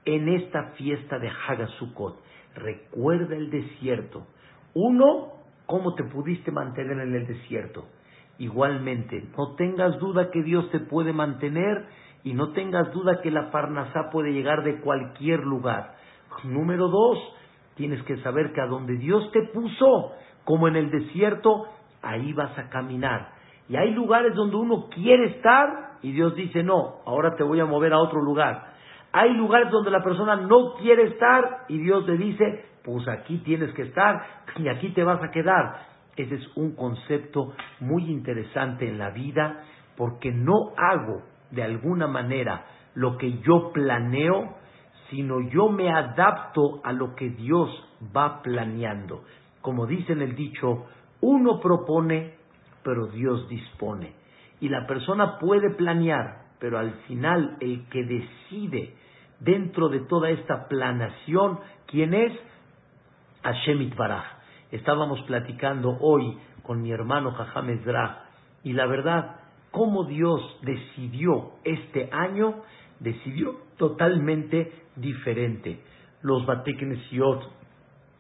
[0.05, 2.21] en esta fiesta de Hagasukot.
[2.55, 4.27] Recuerda el desierto.
[4.75, 5.33] Uno,
[5.67, 7.87] cómo te pudiste mantener en el desierto.
[8.39, 11.87] Igualmente, no tengas duda que Dios te puede mantener
[12.23, 15.95] y no tengas duda que la Parnasá puede llegar de cualquier lugar.
[16.45, 17.19] Número dos,
[17.77, 20.13] tienes que saber que a donde Dios te puso,
[20.45, 21.67] como en el desierto,
[22.03, 23.31] ahí vas a caminar.
[23.69, 27.65] Y hay lugares donde uno quiere estar y Dios dice, no, ahora te voy a
[27.65, 28.75] mover a otro lugar.
[29.13, 33.73] Hay lugares donde la persona no quiere estar y Dios le dice, pues aquí tienes
[33.73, 34.23] que estar
[34.57, 35.96] y aquí te vas a quedar.
[36.17, 39.65] Ese es un concepto muy interesante en la vida
[39.97, 44.57] porque no hago de alguna manera lo que yo planeo,
[45.11, 47.71] sino yo me adapto a lo que Dios
[48.17, 49.25] va planeando.
[49.61, 50.87] Como dice en el dicho,
[51.21, 52.35] uno propone,
[52.83, 54.15] pero Dios dispone.
[54.61, 58.95] Y la persona puede planear, pero al final el que decide
[59.41, 62.33] dentro de toda esta planación, ¿quién es?
[63.43, 64.36] Hashem Baraj.
[64.71, 67.79] Estábamos platicando hoy con mi hermano Jajam
[68.65, 69.37] y la verdad,
[69.71, 72.63] cómo Dios decidió este año,
[72.99, 75.81] decidió totalmente diferente.
[76.23, 77.49] Los Bateknesiot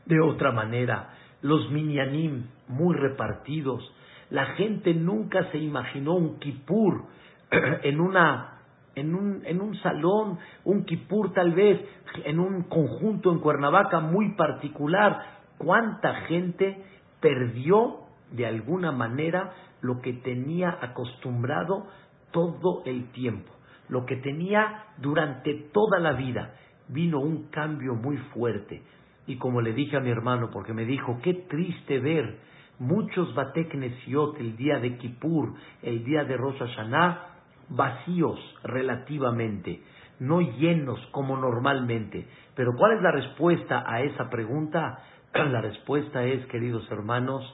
[0.04, 3.82] de otra manera, los Minyanim muy repartidos,
[4.30, 7.06] la gente nunca se imaginó un kipur
[7.82, 8.52] en una
[8.96, 11.80] en un, en un salón, un kipur tal vez,
[12.24, 15.35] en un conjunto en Cuernavaca muy particular.
[15.58, 16.84] ¿Cuánta gente
[17.20, 18.00] perdió
[18.32, 21.86] de alguna manera lo que tenía acostumbrado
[22.32, 23.52] todo el tiempo?
[23.88, 26.54] Lo que tenía durante toda la vida.
[26.88, 28.82] Vino un cambio muy fuerte.
[29.26, 32.38] Y como le dije a mi hermano, porque me dijo, qué triste ver
[32.78, 37.36] muchos Bateknesiot el día de Kippur, el día de Rosh Hashanah,
[37.68, 39.82] vacíos relativamente,
[40.20, 42.26] no llenos como normalmente.
[42.54, 44.98] Pero ¿cuál es la respuesta a esa pregunta?
[45.50, 47.44] La respuesta es, queridos hermanos,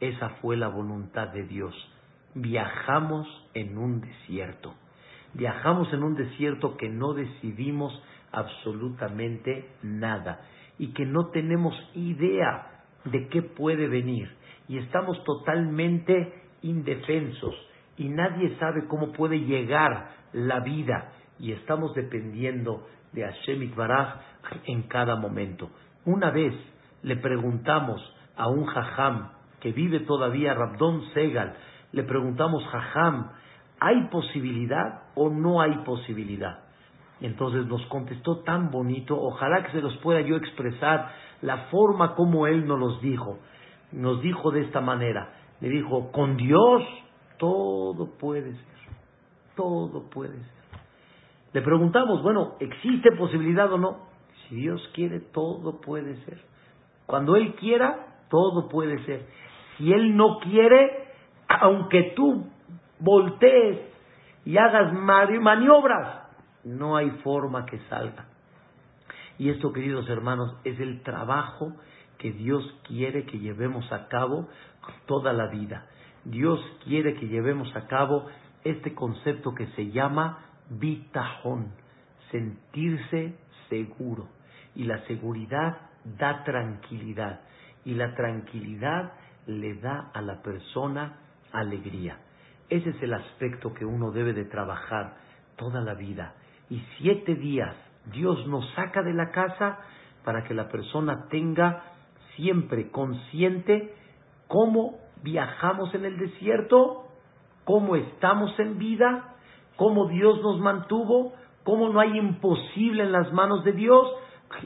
[0.00, 1.74] esa fue la voluntad de Dios.
[2.34, 4.74] Viajamos en un desierto.
[5.34, 7.92] Viajamos en un desierto que no decidimos
[8.32, 10.40] absolutamente nada
[10.78, 14.28] y que no tenemos idea de qué puede venir
[14.68, 17.54] y estamos totalmente indefensos.
[17.98, 24.16] y nadie sabe cómo puede llegar la vida y estamos dependiendo de Hashem Itbaraj
[24.64, 25.70] en cada momento.
[26.06, 26.54] Una vez
[27.02, 28.00] le preguntamos
[28.36, 29.30] a un jajam
[29.60, 31.54] que vive todavía, Rabdon Segal,
[31.92, 33.30] le preguntamos, jajam,
[33.80, 36.60] ¿hay posibilidad o no hay posibilidad?
[37.20, 42.46] Entonces nos contestó tan bonito, ojalá que se los pueda yo expresar la forma como
[42.46, 43.38] él nos los dijo.
[43.92, 46.82] Nos dijo de esta manera, le dijo, con Dios
[47.38, 48.94] todo puede ser,
[49.54, 50.62] todo puede ser.
[51.52, 54.08] Le preguntamos, bueno, ¿existe posibilidad o no?
[54.48, 56.51] Si Dios quiere, todo puede ser.
[57.12, 59.26] Cuando Él quiera, todo puede ser.
[59.76, 61.08] Si Él no quiere,
[61.46, 62.46] aunque tú
[63.00, 63.80] voltees
[64.46, 66.22] y hagas maniobras,
[66.64, 68.28] no hay forma que salga.
[69.36, 71.74] Y esto, queridos hermanos, es el trabajo
[72.16, 74.48] que Dios quiere que llevemos a cabo
[75.04, 75.88] toda la vida.
[76.24, 78.24] Dios quiere que llevemos a cabo
[78.64, 81.74] este concepto que se llama bitajón,
[82.30, 83.36] sentirse
[83.68, 84.28] seguro.
[84.74, 87.40] Y la seguridad da tranquilidad.
[87.84, 89.12] Y la tranquilidad
[89.46, 91.18] le da a la persona
[91.52, 92.18] alegría.
[92.68, 95.16] Ese es el aspecto que uno debe de trabajar
[95.56, 96.34] toda la vida.
[96.70, 97.74] Y siete días
[98.06, 99.78] Dios nos saca de la casa
[100.24, 101.84] para que la persona tenga
[102.36, 103.94] siempre consciente
[104.48, 107.06] cómo viajamos en el desierto,
[107.64, 109.36] cómo estamos en vida,
[109.76, 111.32] cómo Dios nos mantuvo,
[111.64, 114.08] cómo no hay imposible en las manos de Dios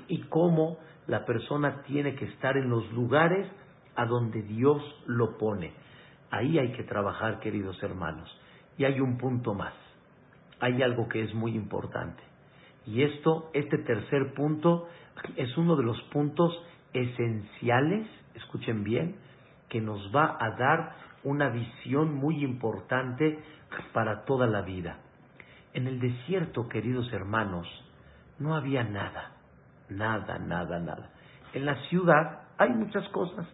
[0.09, 3.47] y cómo la persona tiene que estar en los lugares
[3.95, 5.73] a donde Dios lo pone.
[6.31, 8.29] Ahí hay que trabajar, queridos hermanos.
[8.77, 9.75] Y hay un punto más.
[10.61, 12.23] Hay algo que es muy importante.
[12.87, 14.89] Y esto, este tercer punto,
[15.37, 16.53] es uno de los puntos
[16.93, 19.17] esenciales, escuchen bien,
[19.69, 20.95] que nos va a dar
[21.25, 23.39] una visión muy importante
[23.93, 24.99] para toda la vida.
[25.75, 27.67] En el desierto, queridos hermanos,
[28.39, 29.36] no había nada,
[29.89, 31.11] nada, nada, nada.
[31.53, 33.47] En la ciudad hay muchas cosas.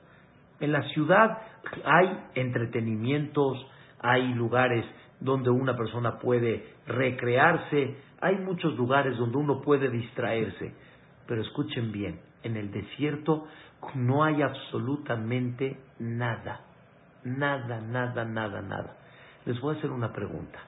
[0.61, 1.39] En la ciudad
[1.85, 3.67] hay entretenimientos,
[4.01, 4.85] hay lugares
[5.21, 10.75] donde una persona puede recrearse, hay muchos lugares donde uno puede distraerse.
[11.27, 13.47] Pero escuchen bien, en el desierto
[13.95, 16.61] no hay absolutamente nada,
[17.25, 18.97] nada, nada, nada, nada.
[19.45, 20.59] Les voy a hacer una pregunta.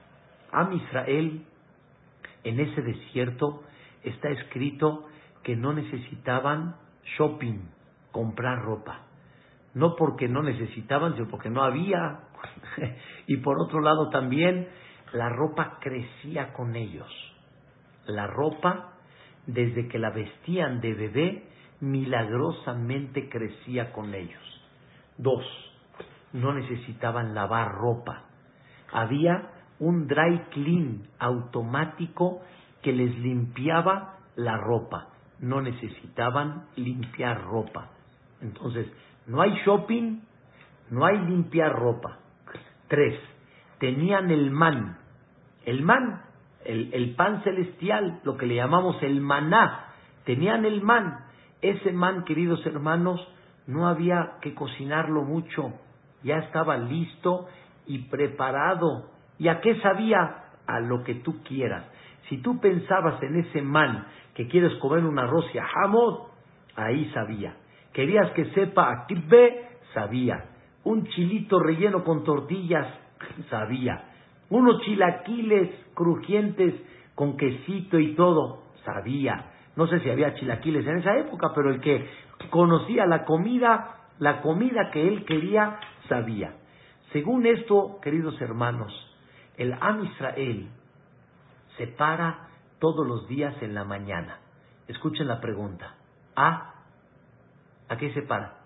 [0.52, 1.44] Am Israel,
[2.44, 3.62] en ese desierto,
[4.02, 5.08] está escrito
[5.44, 6.76] que no necesitaban
[7.16, 7.60] shopping,
[8.10, 9.02] comprar ropa.
[9.74, 12.20] No porque no necesitaban, sino porque no había.
[13.26, 14.68] y por otro lado también,
[15.12, 17.08] la ropa crecía con ellos.
[18.06, 18.94] La ropa,
[19.46, 21.44] desde que la vestían de bebé,
[21.80, 24.42] milagrosamente crecía con ellos.
[25.18, 25.44] Dos,
[26.32, 28.24] no necesitaban lavar ropa.
[28.92, 32.40] Había un dry clean automático
[32.82, 35.13] que les limpiaba la ropa.
[35.44, 37.90] No necesitaban limpiar ropa.
[38.40, 38.90] Entonces,
[39.26, 40.20] no hay shopping,
[40.90, 42.18] no hay limpiar ropa.
[42.88, 43.20] Tres,
[43.78, 44.96] tenían el man.
[45.66, 46.22] El man,
[46.64, 49.92] el, el pan celestial, lo que le llamamos el maná.
[50.24, 51.26] Tenían el man.
[51.60, 53.20] Ese man, queridos hermanos,
[53.66, 55.72] no había que cocinarlo mucho,
[56.22, 57.48] ya estaba listo
[57.86, 59.10] y preparado.
[59.38, 60.44] ¿Y a qué sabía?
[60.66, 61.84] A lo que tú quieras.
[62.28, 66.18] Si tú pensabas en ese man que quieres comer un arroz y jamón,
[66.74, 67.56] ahí sabía.
[67.92, 70.46] Querías que sepa a kibbe, sabía.
[70.84, 72.86] Un chilito relleno con tortillas,
[73.50, 74.04] sabía.
[74.50, 76.74] Unos chilaquiles crujientes
[77.14, 79.50] con quesito y todo, sabía.
[79.76, 82.06] No sé si había chilaquiles en esa época, pero el que
[82.50, 86.54] conocía la comida, la comida que él quería, sabía.
[87.12, 88.92] Según esto, queridos hermanos,
[89.56, 90.68] el Am Israel
[91.76, 92.48] se para
[92.78, 94.38] todos los días en la mañana.
[94.88, 95.94] Escuchen la pregunta.
[96.36, 96.74] ¿A?
[97.88, 98.58] ¿A qué se para?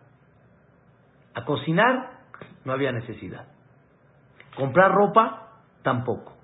[1.35, 2.19] A cocinar
[2.65, 3.47] no había necesidad.
[4.57, 5.53] Comprar ropa
[5.83, 6.37] tampoco.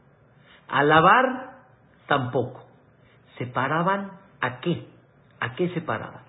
[0.68, 1.64] A lavar
[2.06, 2.66] tampoco.
[3.38, 4.86] Se paraban ¿A qué?
[5.40, 6.20] ¿A qué se paraban?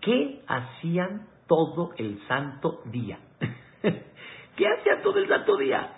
[0.00, 3.18] ¿Qué hacían todo el santo día?
[4.56, 5.92] ¿Qué hacían todo el santo día?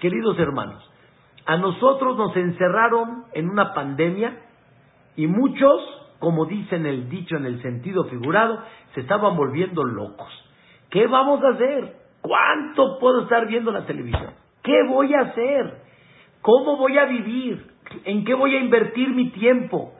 [0.00, 0.88] Queridos hermanos,
[1.46, 4.36] a nosotros nos encerraron en una pandemia
[5.16, 5.80] y muchos,
[6.18, 8.62] como dicen el dicho en el sentido figurado,
[8.94, 10.28] se estaban volviendo locos.
[10.90, 11.96] ¿Qué vamos a hacer?
[12.20, 14.32] ¿Cuánto puedo estar viendo la televisión?
[14.62, 15.82] ¿Qué voy a hacer?
[16.42, 17.64] ¿Cómo voy a vivir?
[18.04, 19.94] ¿En qué voy a invertir mi tiempo?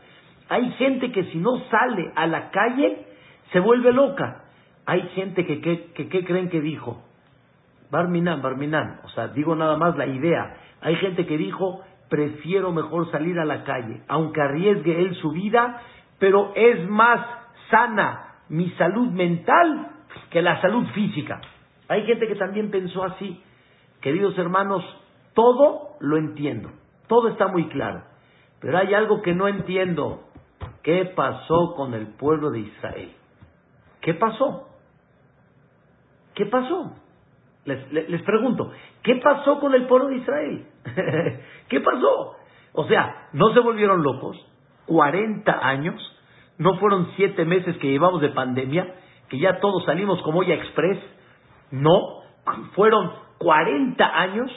[0.48, 3.06] Hay gente que si no sale a la calle
[3.52, 4.42] se vuelve loca.
[4.86, 7.02] Hay gente que, que, creen que dijo,
[7.90, 9.00] Barminan, Barminan.
[9.04, 10.56] O sea, digo nada más la idea.
[10.80, 15.80] Hay gente que dijo, prefiero mejor salir a la calle, aunque arriesgue él su vida,
[16.18, 17.26] pero es más
[17.70, 19.90] sana mi salud mental
[20.30, 21.40] que la salud física.
[21.88, 23.42] Hay gente que también pensó así.
[24.00, 24.84] Queridos hermanos,
[25.34, 26.70] todo lo entiendo,
[27.08, 28.02] todo está muy claro,
[28.60, 30.22] pero hay algo que no entiendo.
[30.82, 33.12] ¿Qué pasó con el pueblo de Israel?
[34.00, 34.68] ¿Qué pasó?
[36.34, 36.94] ¿Qué pasó?
[37.66, 38.70] Les, pregunto,
[39.02, 40.66] ¿qué pasó con el pueblo de Israel?
[41.68, 42.36] ¿Qué pasó?
[42.72, 44.36] O sea, ¿no se volvieron locos?
[44.86, 46.00] ¿40 años?
[46.58, 48.94] ¿No fueron siete meses que llevamos de pandemia?
[49.28, 50.98] ¿Que ya todos salimos como ya express?
[51.72, 52.22] No,
[52.76, 54.50] fueron 40 años,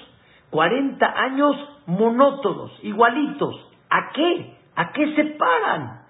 [0.52, 1.56] 40 años
[1.88, 3.56] monótonos, igualitos.
[3.90, 4.56] ¿A qué?
[4.76, 6.04] ¿A qué se paran?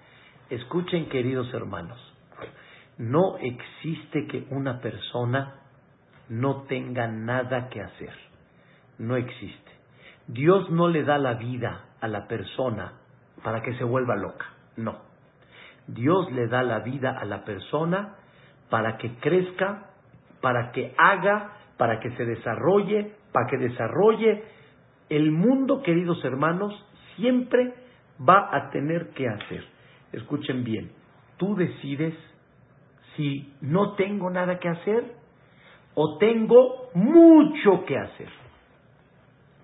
[0.50, 1.98] Escuchen, queridos hermanos,
[2.98, 5.60] no existe que una persona
[6.30, 8.14] no tenga nada que hacer.
[8.96, 9.70] No existe.
[10.26, 12.94] Dios no le da la vida a la persona
[13.44, 14.46] para que se vuelva loca.
[14.76, 15.02] No.
[15.86, 18.14] Dios le da la vida a la persona
[18.70, 19.90] para que crezca
[20.40, 24.44] para que haga, para que se desarrolle, para que desarrolle.
[25.08, 26.72] El mundo, queridos hermanos,
[27.16, 27.74] siempre
[28.26, 29.64] va a tener que hacer.
[30.12, 30.92] Escuchen bien,
[31.36, 32.14] tú decides
[33.16, 35.19] si no tengo nada que hacer
[36.02, 38.28] o tengo mucho que hacer.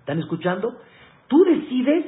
[0.01, 0.77] ¿Están escuchando?
[1.27, 2.05] Tú decides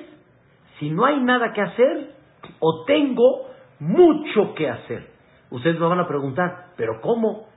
[0.78, 2.14] si no hay nada que hacer
[2.60, 3.48] o tengo
[3.80, 5.10] mucho que hacer.
[5.50, 7.50] Ustedes me van a preguntar, ¿pero cómo?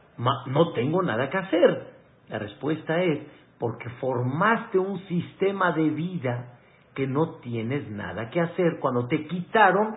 [0.46, 1.88] no tengo nada que hacer.
[2.30, 3.20] La respuesta es
[3.58, 6.58] porque formaste un sistema de vida
[6.94, 9.96] que no tienes nada que hacer cuando te quitaron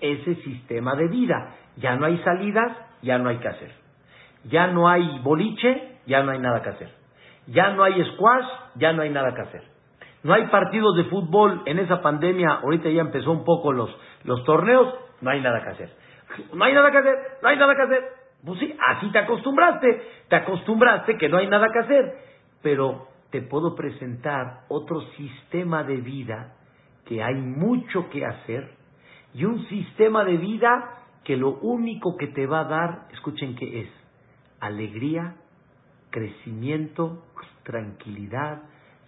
[0.00, 1.54] ese sistema de vida.
[1.76, 3.72] Ya no hay salidas, ya no hay que hacer.
[4.44, 6.90] Ya no hay boliche, ya no hay nada que hacer.
[7.46, 8.46] Ya no hay squash,
[8.76, 9.62] ya no hay nada que hacer.
[10.22, 13.94] No hay partidos de fútbol en esa pandemia, ahorita ya empezó un poco los,
[14.24, 15.90] los torneos, no hay nada que hacer.
[16.52, 18.04] No hay nada que hacer, no hay nada que hacer.
[18.44, 22.14] Pues sí, así te acostumbraste, te acostumbraste que no hay nada que hacer,
[22.62, 26.54] pero te puedo presentar otro sistema de vida
[27.04, 28.70] que hay mucho que hacer
[29.34, 33.82] y un sistema de vida que lo único que te va a dar, escuchen qué
[33.82, 33.88] es,
[34.60, 35.36] alegría,
[36.10, 37.24] crecimiento,
[37.62, 38.62] tranquilidad,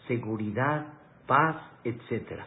[0.07, 0.87] seguridad,
[1.27, 2.47] paz, etcétera.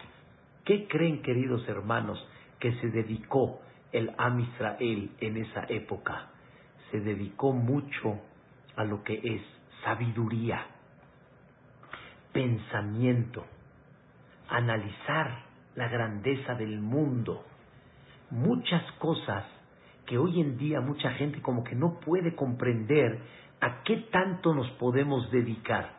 [0.65, 2.25] ¿Qué creen, queridos hermanos,
[2.59, 6.29] que se dedicó el Am Israel en esa época?
[6.93, 8.21] se dedicó mucho
[8.75, 9.41] a lo que es
[9.83, 10.63] sabiduría,
[12.31, 13.43] pensamiento,
[14.47, 15.39] analizar
[15.75, 17.45] la grandeza del mundo,
[18.29, 19.43] muchas cosas
[20.05, 23.19] que hoy en día mucha gente como que no puede comprender
[23.63, 25.93] a qué tanto nos podemos dedicar.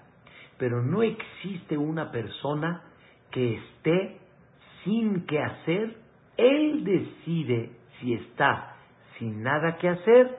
[0.58, 2.82] Pero no existe una persona
[3.30, 4.20] que esté
[4.84, 5.96] sin que hacer,
[6.36, 8.76] él decide si está
[9.18, 10.36] sin nada que hacer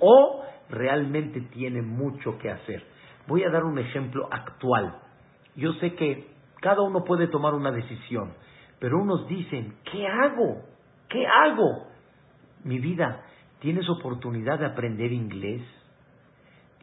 [0.00, 2.82] o realmente tiene mucho que hacer.
[3.26, 4.96] Voy a dar un ejemplo actual.
[5.56, 6.28] Yo sé que
[6.60, 8.34] cada uno puede tomar una decisión,
[8.80, 10.62] pero unos dicen, ¿qué hago?
[11.08, 11.86] ¿Qué hago?
[12.64, 13.22] Mi vida,
[13.60, 15.62] ¿tienes oportunidad de aprender inglés?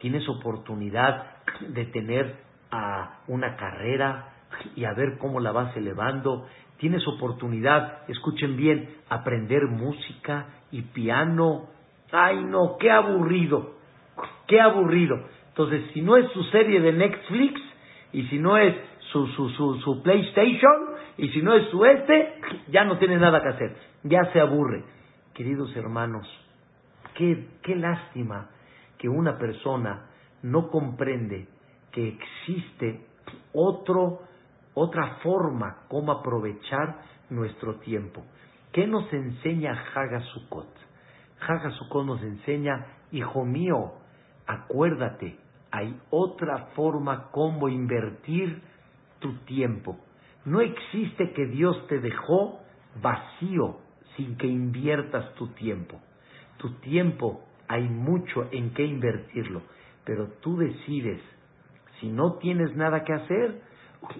[0.02, 2.34] ¿Tienes oportunidad de tener
[2.72, 4.34] a una carrera
[4.74, 6.48] y a ver cómo la vas elevando?
[6.78, 11.68] ¿Tienes oportunidad, escuchen bien, aprender música y piano
[12.12, 13.76] Ay, no, qué aburrido,
[14.46, 15.18] qué aburrido.
[15.48, 17.60] Entonces, si no es su serie de Netflix,
[18.12, 18.74] y si no es
[19.12, 22.34] su, su, su, su PlayStation, y si no es su este,
[22.68, 24.84] ya no tiene nada que hacer, ya se aburre.
[25.32, 26.28] Queridos hermanos,
[27.14, 28.50] qué, qué lástima
[29.02, 30.06] que una persona
[30.42, 31.48] no comprende
[31.90, 33.04] que existe
[33.52, 34.20] otro,
[34.74, 38.22] otra forma como aprovechar nuestro tiempo.
[38.72, 40.68] ¿Qué nos enseña Hagasukot?
[41.78, 43.94] Sukkot nos enseña, hijo mío,
[44.46, 45.36] acuérdate,
[45.72, 48.62] hay otra forma como invertir
[49.18, 49.96] tu tiempo.
[50.44, 52.60] No existe que Dios te dejó
[53.02, 53.78] vacío
[54.16, 56.00] sin que inviertas tu tiempo.
[56.58, 57.42] Tu tiempo
[57.72, 59.62] hay mucho en qué invertirlo,
[60.04, 61.22] pero tú decides
[61.98, 63.62] si no tienes nada que hacer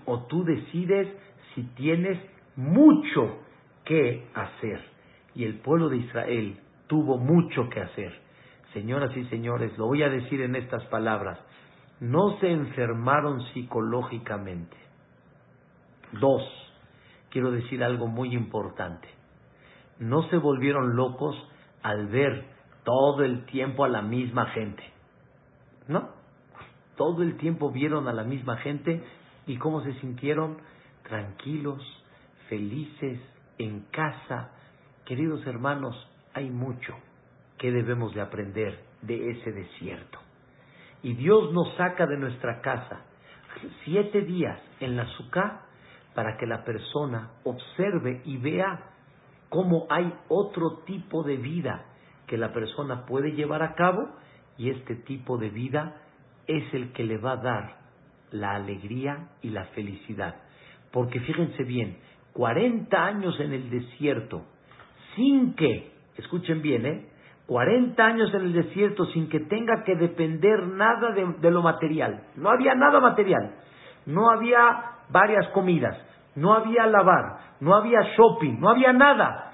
[0.07, 1.07] o tú decides
[1.55, 2.19] si tienes
[2.57, 3.41] mucho
[3.85, 4.81] que hacer.
[5.35, 8.15] Y el pueblo de Israel tuvo mucho que hacer.
[8.73, 11.39] Señoras y señores, lo voy a decir en estas palabras,
[12.01, 14.79] no se enfermaron psicológicamente.
[16.19, 16.43] Dos,
[17.29, 19.09] quiero decir algo muy importante,
[19.99, 21.37] no se volvieron locos
[21.83, 22.52] al ver
[22.85, 24.83] todo el tiempo a la misma gente.
[25.89, 26.11] No,
[26.97, 29.03] todo el tiempo vieron a la misma gente
[29.47, 30.59] y cómo se sintieron
[31.03, 31.83] tranquilos,
[32.49, 33.21] felices,
[33.59, 34.51] en casa.
[35.05, 35.97] Queridos hermanos,
[36.35, 36.95] hay mucho
[37.59, 40.19] que debemos de aprender de ese desierto.
[41.03, 43.03] Y Dios nos saca de nuestra casa
[43.85, 45.63] siete días en la suká
[46.15, 48.91] para que la persona observe y vea
[49.49, 51.85] cómo hay otro tipo de vida
[52.33, 54.09] que la persona puede llevar a cabo
[54.57, 55.97] y este tipo de vida
[56.47, 57.77] es el que le va a dar
[58.31, 60.37] la alegría y la felicidad.
[60.93, 61.99] Porque fíjense bien,
[62.33, 64.47] 40 años en el desierto,
[65.15, 67.07] sin que, escuchen bien, ¿eh?
[67.49, 72.29] 40 años en el desierto sin que tenga que depender nada de, de, lo material.
[72.37, 73.57] No había nada material.
[74.07, 75.99] No había varias comidas.
[76.35, 77.57] No había lavar.
[77.61, 78.59] No había shopping.
[78.59, 79.53] No había nada.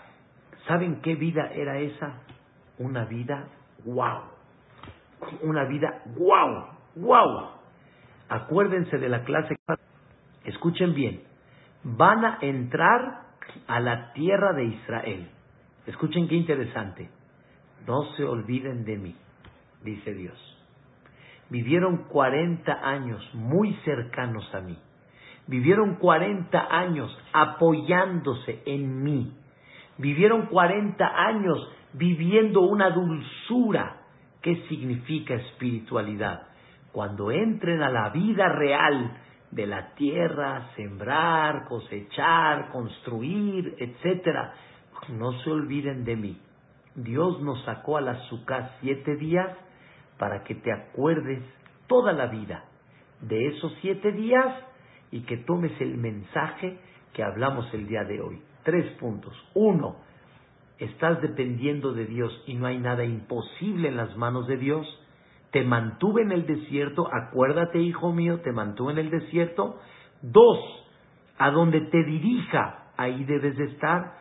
[0.69, 2.23] ¿Saben qué vida era esa?
[2.79, 3.49] Una vida
[3.85, 4.21] wow.
[5.43, 6.67] Una vida wow.
[6.97, 7.51] Wow.
[8.29, 9.57] Acuérdense de la clase.
[10.45, 11.29] Escuchen bien
[11.83, 13.23] van a entrar
[13.67, 15.29] a la tierra de Israel.
[15.87, 17.11] Escuchen qué interesante.
[17.87, 19.17] No se olviden de mí,
[19.83, 20.37] dice Dios.
[21.49, 24.79] Vivieron 40 años muy cercanos a mí.
[25.47, 29.35] Vivieron 40 años apoyándose en mí.
[29.97, 31.59] Vivieron 40 años
[31.93, 34.03] viviendo una dulzura.
[34.43, 36.43] ¿Qué significa espiritualidad?
[36.93, 39.17] Cuando entren a la vida real,
[39.51, 44.53] de la tierra, sembrar, cosechar, construir, etcétera.
[45.09, 46.41] No se olviden de mí.
[46.95, 49.57] Dios nos sacó a la azúcar siete días
[50.19, 51.43] para que te acuerdes
[51.87, 52.65] toda la vida
[53.21, 54.55] de esos siete días
[55.11, 56.79] y que tomes el mensaje
[57.13, 58.43] que hablamos el día de hoy.
[58.65, 59.33] Tres puntos.
[59.55, 59.97] Uno,
[60.79, 64.87] estás dependiendo de Dios y no hay nada imposible en las manos de Dios
[65.51, 69.79] te mantuve en el desierto, acuérdate, hijo mío, te mantuve en el desierto.
[70.21, 70.59] Dos,
[71.39, 74.19] a donde te dirija, ahí debes de estar.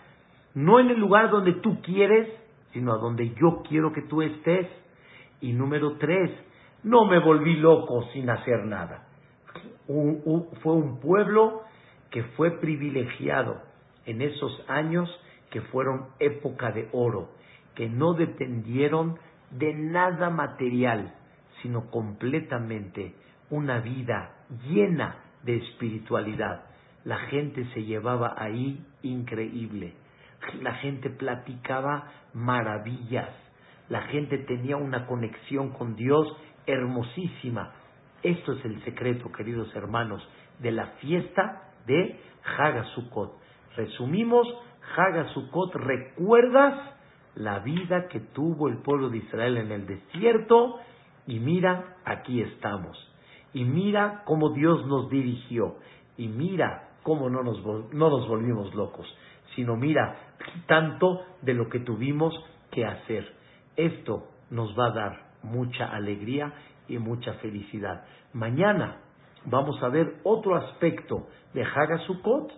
[0.54, 2.30] No en el lugar donde tú quieres,
[2.72, 4.68] sino a donde yo quiero que tú estés.
[5.42, 6.32] Y número tres,
[6.84, 9.08] no me volví loco sin hacer nada.
[9.88, 11.64] fue un pueblo
[12.10, 13.62] que fue privilegiado
[14.06, 15.10] en esos años
[15.50, 17.30] que fueron época de oro,
[17.76, 19.18] que no dependieron
[19.52, 21.14] de nada material,
[21.62, 23.16] sino completamente
[23.50, 24.34] una vida
[24.68, 26.66] llena de espiritualidad.
[27.06, 29.94] La gente se llevaba ahí increíble.
[30.62, 33.30] La gente platicaba maravillas.
[33.90, 36.28] La gente tenía una conexión con Dios
[36.66, 37.72] hermosísima.
[38.22, 40.28] Esto es el secreto, queridos hermanos,
[40.60, 42.20] de la fiesta de
[42.58, 43.38] Hagasukot.
[43.76, 44.48] Resumimos,
[44.96, 46.98] Hagasukot, ¿recuerdas
[47.36, 50.80] la vida que tuvo el pueblo de Israel en el desierto
[51.28, 52.98] y mira, aquí estamos.
[53.54, 55.76] Y mira cómo Dios nos dirigió.
[56.18, 57.64] Y mira cómo no nos,
[57.94, 59.08] no nos volvimos locos,
[59.56, 60.18] sino mira
[60.66, 62.34] tanto de lo que tuvimos
[62.72, 63.34] que hacer.
[63.76, 66.54] Esto nos va a dar mucha alegría
[66.88, 68.06] y mucha felicidad.
[68.34, 69.02] Mañana
[69.46, 72.52] vamos a ver otro aspecto de Hagasukot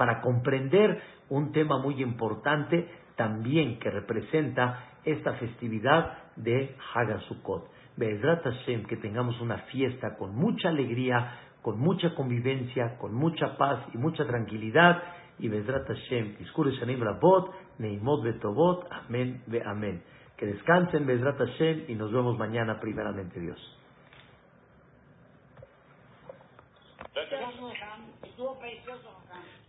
[0.00, 0.98] para comprender
[1.28, 7.68] un tema muy importante también que representa esta festividad de Hagasukot.
[7.98, 13.80] Be'ezrat Hashem, que tengamos una fiesta con mucha alegría, con mucha convivencia, con mucha paz
[13.92, 15.02] y mucha tranquilidad.
[15.38, 20.02] Y Be'ezrat Hashem, Iskure Shanim Rabot, Neimot Betovot, Amén, Amén.
[20.38, 23.79] Que descansen Be'ezrat Hashem y nos vemos mañana, primeramente Dios.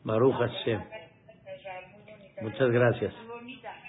[0.03, 0.81] Baruch Hashem.
[2.39, 3.30] Muchas gracias.